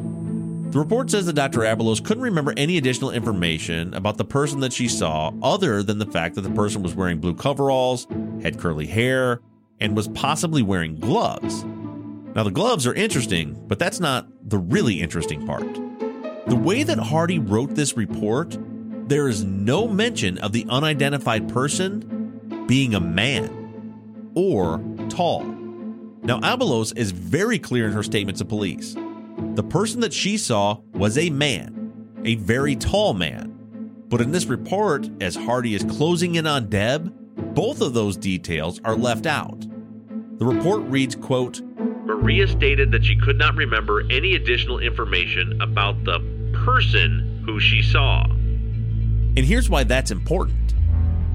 [0.71, 1.61] The report says that Dr.
[1.61, 6.05] Abelos couldn't remember any additional information about the person that she saw other than the
[6.05, 8.05] fact that the person was wearing blue coveralls,
[8.43, 9.41] had curly hair,
[9.79, 11.63] and was possibly wearing gloves.
[12.35, 15.73] Now, the gloves are interesting, but that's not the really interesting part.
[16.45, 18.55] The way that Hardy wrote this report,
[19.07, 25.43] there is no mention of the unidentified person being a man or tall.
[26.21, 28.95] Now, Abelos is very clear in her statement to police.
[29.55, 33.55] The person that she saw was a man, a very tall man.
[34.07, 37.13] But in this report, as Hardy is closing in on Deb,
[37.55, 39.59] both of those details are left out.
[40.39, 41.61] The report reads, quote,
[42.05, 46.19] Maria stated that she could not remember any additional information about the
[46.65, 48.23] person who she saw.
[48.25, 50.73] And here's why that's important.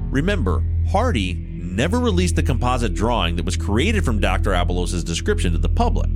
[0.09, 4.51] Remember, Hardy never released the composite drawing that was created from Dr.
[4.51, 6.09] Abelos' description to the public.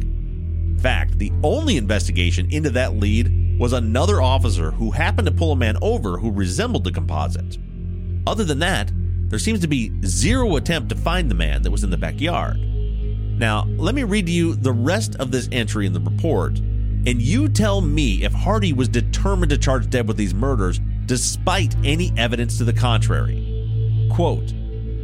[0.80, 5.52] In fact, the only investigation into that lead was another officer who happened to pull
[5.52, 7.58] a man over who resembled the composite.
[8.26, 8.90] Other than that,
[9.28, 12.56] there seems to be zero attempt to find the man that was in the backyard.
[12.56, 17.22] Now, let me read to you the rest of this entry in the report, and
[17.22, 22.14] you tell me if Hardy was determined to charge Deb with these murders despite any
[22.16, 24.08] evidence to the contrary.
[24.14, 24.54] Quote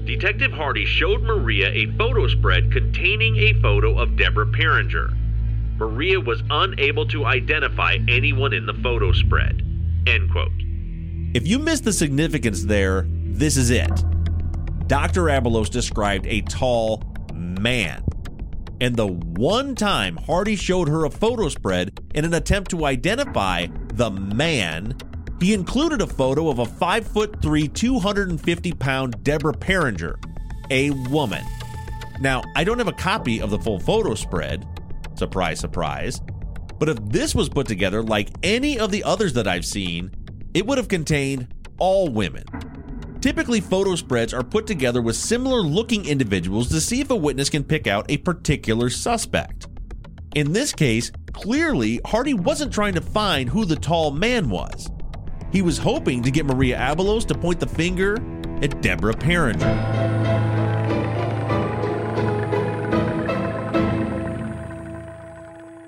[0.05, 5.13] Detective Hardy showed Maria a photo spread containing a photo of Deborah Pieringer.
[5.77, 9.61] Maria was unable to identify anyone in the photo spread.
[10.07, 10.51] End quote.
[11.33, 13.91] If you missed the significance there, this is it.
[14.87, 15.23] Dr.
[15.23, 17.03] Abelos described a tall
[17.33, 18.03] man.
[18.79, 23.67] And the one time Hardy showed her a photo spread in an attempt to identify
[23.93, 24.95] the man,
[25.41, 30.15] he included a photo of a 5 foot 3, 250 pound Deborah Pieringer,
[30.69, 31.43] a woman.
[32.19, 34.65] Now, I don't have a copy of the full photo spread.
[35.15, 36.21] Surprise, surprise.
[36.77, 40.11] But if this was put together like any of the others that I've seen,
[40.53, 42.43] it would have contained all women.
[43.21, 47.49] Typically, photo spreads are put together with similar looking individuals to see if a witness
[47.49, 49.67] can pick out a particular suspect.
[50.35, 54.89] In this case, clearly, Hardy wasn't trying to find who the tall man was.
[55.51, 58.15] He was hoping to get Maria Abelos to point the finger
[58.61, 60.04] at Deborah Pieringer.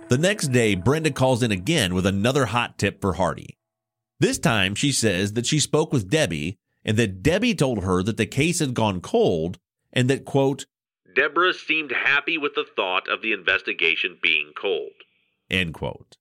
[0.09, 3.57] The next day, Brenda calls in again with another hot tip for Hardy.
[4.21, 8.15] This time, she says that she spoke with Debbie and that Debbie told her that
[8.15, 9.59] the case had gone cold
[9.91, 10.65] and that, quote,
[11.13, 14.91] Deborah seemed happy with the thought of the investigation being cold.
[15.49, 16.15] End quote.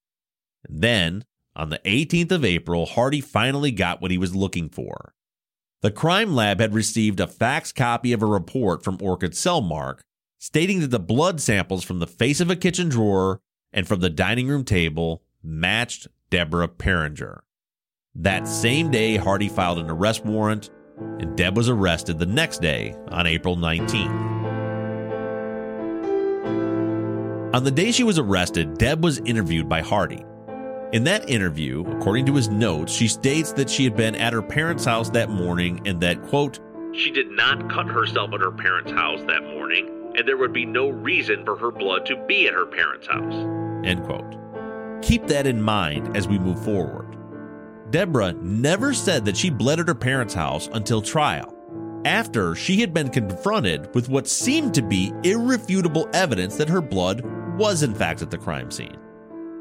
[0.68, 1.24] And then,
[1.55, 5.14] on the 18th of April, Hardy finally got what he was looking for.
[5.82, 10.01] The crime lab had received a fax copy of a report from Orchid Cellmark
[10.39, 13.41] stating that the blood samples from the face of a kitchen drawer
[13.72, 17.40] and from the dining room table matched Deborah Pieringer.
[18.14, 22.94] That same day, Hardy filed an arrest warrant, and Deb was arrested the next day
[23.08, 24.34] on April 19th.
[27.54, 30.24] On the day she was arrested, Deb was interviewed by Hardy.
[30.92, 34.42] In that interview, according to his notes, she states that she had been at her
[34.42, 36.60] parents' house that morning and that, quote,
[36.94, 40.64] She did not cut herself at her parents' house that morning, and there would be
[40.64, 43.34] no reason for her blood to be at her parents' house.
[43.84, 44.36] End quote.
[45.02, 47.16] Keep that in mind as we move forward.
[47.90, 51.54] Deborah never said that she bled at her parents' house until trial,
[52.04, 57.24] after she had been confronted with what seemed to be irrefutable evidence that her blood
[57.56, 58.96] was in fact at the crime scene.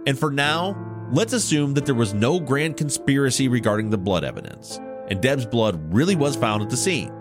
[0.08, 0.76] And for now,
[1.12, 4.80] let's assume that there was no grand conspiracy regarding the blood evidence,
[5.10, 7.12] and Deb's blood really was found at the scene.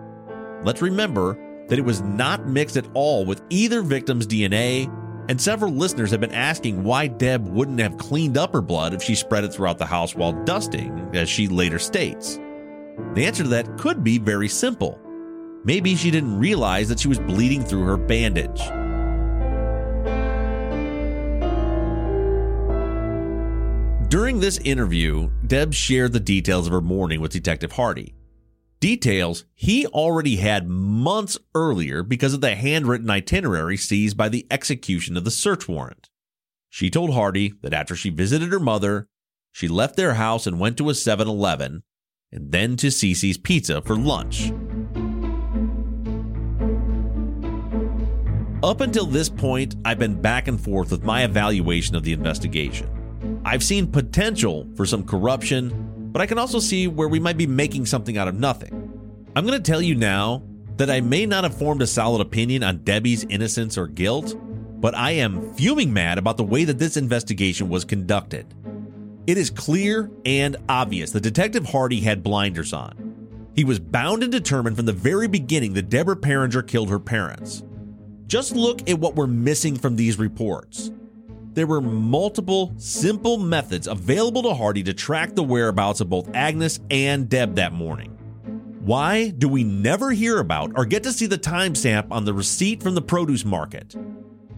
[0.62, 1.38] Let's remember
[1.68, 4.88] that it was not mixed at all with either victim's DNA
[5.28, 9.02] and several listeners have been asking why Deb wouldn't have cleaned up her blood if
[9.02, 12.38] she spread it throughout the house while dusting, as she later states.
[13.14, 15.00] The answer to that could be very simple.
[15.64, 18.60] Maybe she didn't realize that she was bleeding through her bandage.
[24.10, 28.14] During this interview, Deb shared the details of her morning with Detective Hardy.
[28.84, 35.16] Details he already had months earlier because of the handwritten itinerary seized by the execution
[35.16, 36.10] of the search warrant.
[36.68, 39.08] She told Hardy that after she visited her mother,
[39.50, 41.82] she left their house and went to a 7 Eleven
[42.30, 44.52] and then to CiCi's Pizza for lunch.
[48.62, 53.40] Up until this point, I've been back and forth with my evaluation of the investigation.
[53.46, 57.48] I've seen potential for some corruption, but I can also see where we might be
[57.48, 59.28] making something out of nothing.
[59.34, 60.44] I'm going to tell you now
[60.76, 64.36] that I may not have formed a solid opinion on Debbie's innocence or guilt,
[64.80, 68.46] but I am fuming mad about the way that this investigation was conducted.
[69.26, 73.50] It is clear and obvious that Detective Hardy had blinders on.
[73.56, 77.64] He was bound and determined from the very beginning that Deborah Pieringer killed her parents.
[78.28, 80.92] Just look at what we're missing from these reports.
[81.54, 86.80] There were multiple, simple methods available to Hardy to track the whereabouts of both Agnes
[86.90, 88.10] and Deb that morning.
[88.80, 92.82] Why do we never hear about or get to see the timestamp on the receipt
[92.82, 93.94] from the produce market?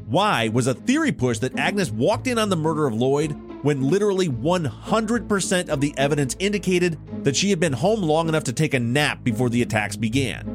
[0.06, 3.32] Why was a theory pushed that Agnes walked in on the murder of Lloyd
[3.62, 8.54] when literally 100% of the evidence indicated that she had been home long enough to
[8.54, 10.46] take a nap before the attacks began?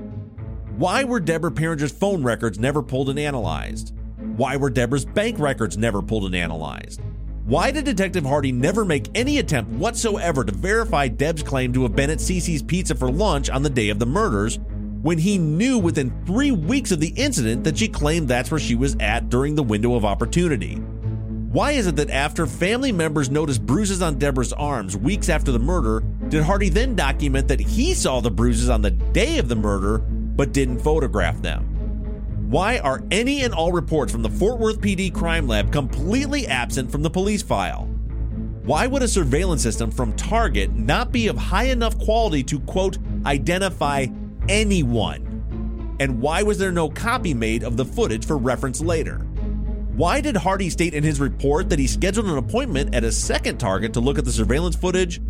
[0.77, 3.93] Why were Deborah Pieringer's phone records never pulled and analyzed?
[4.37, 7.01] Why were Deborah's bank records never pulled and analyzed?
[7.45, 11.95] Why did Detective Hardy never make any attempt whatsoever to verify Deb's claim to have
[11.95, 14.57] been at CiCi's Pizza for lunch on the day of the murders
[15.01, 18.75] when he knew within three weeks of the incident that she claimed that's where she
[18.75, 20.75] was at during the window of opportunity?
[20.75, 25.59] Why is it that after family members noticed bruises on Deborah's arms weeks after the
[25.59, 29.55] murder, did Hardy then document that he saw the bruises on the day of the
[29.57, 31.70] murder but didn't photograph them?
[32.51, 36.91] Why are any and all reports from the Fort Worth PD crime lab completely absent
[36.91, 37.85] from the police file?
[38.65, 42.97] Why would a surveillance system from Target not be of high enough quality to, quote,
[43.25, 44.07] identify
[44.49, 45.95] anyone?
[46.01, 49.19] And why was there no copy made of the footage for reference later?
[49.95, 53.59] Why did Hardy state in his report that he scheduled an appointment at a second
[53.59, 55.21] Target to look at the surveillance footage,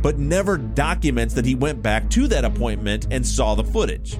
[0.00, 4.16] but never documents that he went back to that appointment and saw the footage?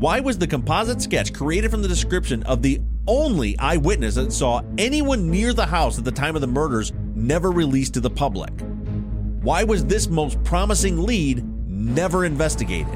[0.00, 4.62] Why was the composite sketch created from the description of the only eyewitness that saw
[4.78, 8.48] anyone near the house at the time of the murders never released to the public?
[9.42, 12.94] Why was this most promising lead never investigated?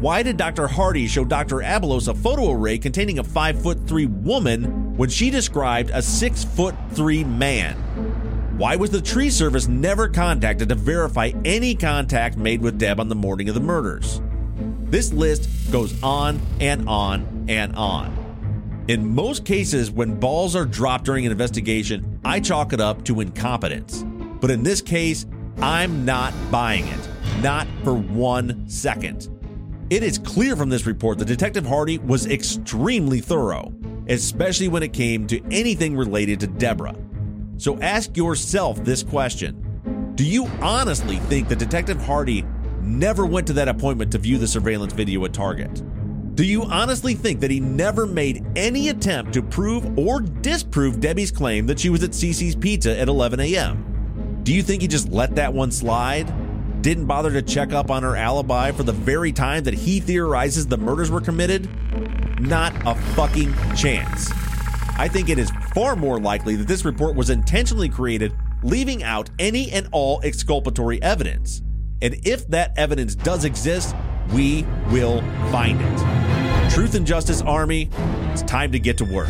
[0.00, 0.66] Why did Dr.
[0.66, 1.58] Hardy show Dr.
[1.58, 6.44] Abelos a photo array containing a 5 foot 3 woman when she described a 6
[6.46, 7.76] foot 3 man?
[8.58, 13.08] Why was the tree service never contacted to verify any contact made with Deb on
[13.08, 14.20] the morning of the murders?
[14.90, 18.84] This list goes on and on and on.
[18.88, 23.20] In most cases, when balls are dropped during an investigation, I chalk it up to
[23.20, 24.02] incompetence.
[24.40, 25.26] But in this case,
[25.60, 27.08] I'm not buying it.
[27.42, 29.28] Not for one second.
[29.90, 33.74] It is clear from this report that Detective Hardy was extremely thorough,
[34.08, 36.96] especially when it came to anything related to Deborah.
[37.58, 42.46] So ask yourself this question Do you honestly think that Detective Hardy
[42.82, 45.82] never went to that appointment to view the surveillance video at Target?
[46.34, 51.32] Do you honestly think that he never made any attempt to prove or disprove Debbie's
[51.32, 54.40] claim that she was at CiCi's Pizza at 11 a.m.?
[54.44, 56.32] Do you think he just let that one slide?
[56.80, 60.68] Didn't bother to check up on her alibi for the very time that he theorizes
[60.68, 61.68] the murders were committed?
[62.40, 64.30] Not a fucking chance.
[64.96, 69.28] I think it is far more likely that this report was intentionally created, leaving out
[69.40, 71.62] any and all exculpatory evidence.
[72.00, 73.94] And if that evidence does exist,
[74.32, 75.20] we will
[75.50, 76.70] find it.
[76.70, 77.90] Truth and Justice Army,
[78.30, 79.28] it's time to get to work.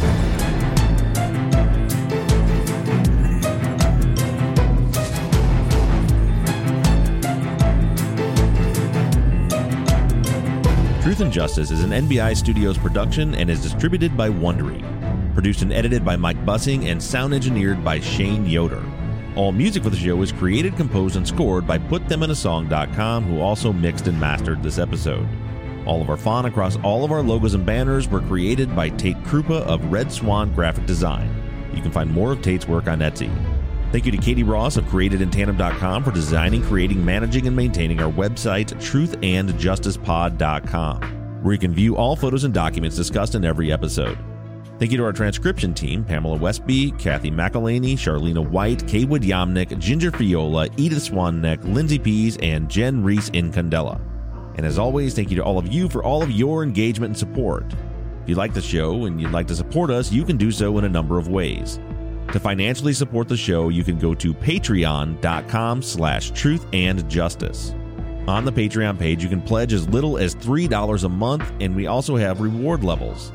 [11.03, 14.85] Truth and Justice is an NBI Studios production and is distributed by Wondery.
[15.33, 18.85] Produced and edited by Mike Bussing and sound engineered by Shane Yoder.
[19.39, 24.09] All music for the show is created, composed, and scored by PutThemInASong.com, who also mixed
[24.09, 25.29] and mastered this episode.
[25.87, 29.23] All of our font across all of our logos and banners were created by Tate
[29.23, 31.33] Krupa of Red Swan Graphic Design.
[31.73, 33.31] You can find more of Tate's work on Etsy.
[33.93, 38.75] Thank you to Katie Ross of CreatedInTandem.com for designing, creating, managing, and maintaining our website,
[38.75, 44.19] truthandjusticepod.com, where you can view all photos and documents discussed in every episode.
[44.79, 50.13] Thank you to our transcription team Pamela Westby, Kathy McElhaney, Charlena White, Kaywood Yamnick, Ginger
[50.13, 54.01] Fiola, Edith Swanneck, Lindsay Pease, and Jen Reese in Candela.
[54.55, 57.19] And as always, thank you to all of you for all of your engagement and
[57.19, 57.65] support.
[58.23, 60.79] If you like the show and you'd like to support us, you can do so
[60.79, 61.81] in a number of ways.
[62.33, 67.75] To financially support the show, you can go to patreon.com slash truth and justice.
[68.29, 71.87] On the Patreon page, you can pledge as little as $3 a month, and we
[71.87, 73.33] also have reward levels.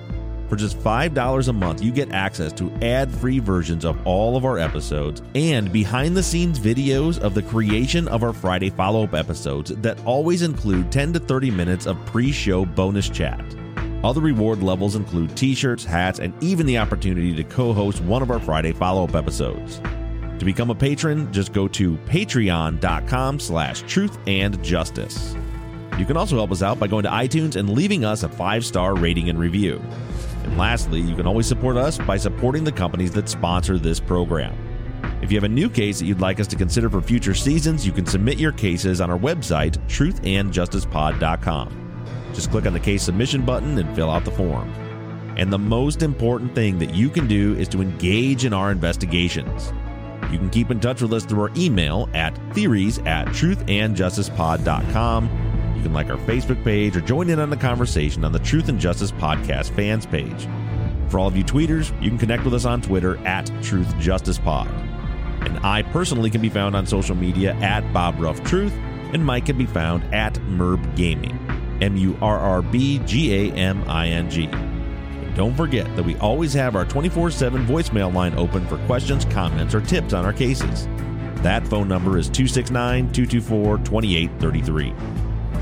[0.53, 4.45] For just $5 a month, you get access to ad free versions of all of
[4.45, 9.15] our episodes and behind the scenes videos of the creation of our Friday follow up
[9.15, 13.43] episodes that always include 10 to 30 minutes of pre show bonus chat.
[14.03, 18.39] Other reward levels include t-shirts, hats, and even the opportunity to co-host one of our
[18.39, 19.79] Friday follow-up episodes.
[20.37, 25.35] To become a patron, just go to patreon.com slash truth and justice.
[25.97, 28.93] You can also help us out by going to iTunes and leaving us a five-star
[28.95, 29.81] rating and review.
[30.43, 34.55] And lastly, you can always support us by supporting the companies that sponsor this program.
[35.21, 37.85] If you have a new case that you'd like us to consider for future seasons,
[37.85, 41.79] you can submit your cases on our website, truthandjusticepod.com.
[42.33, 44.69] Just click on the case submission button and fill out the form.
[45.37, 49.73] And the most important thing that you can do is to engage in our investigations.
[50.31, 55.42] You can keep in touch with us through our email at theories at truthandjusticepod.com.
[55.83, 58.69] You can like our Facebook page or join in on the conversation on the Truth
[58.69, 60.47] and Justice Podcast fans page.
[61.09, 64.39] For all of you tweeters, you can connect with us on Twitter at Truth Justice
[64.39, 64.69] Pod.
[65.41, 68.71] And I personally can be found on social media at Bob Ruff Truth,
[69.11, 71.37] and Mike can be found at Murrb Gaming.
[71.81, 74.47] M U R R B G A M I N G.
[75.35, 79.75] Don't forget that we always have our 24 7 voicemail line open for questions, comments,
[79.75, 80.87] or tips on our cases.
[81.41, 85.22] That phone number is 269 224 2833.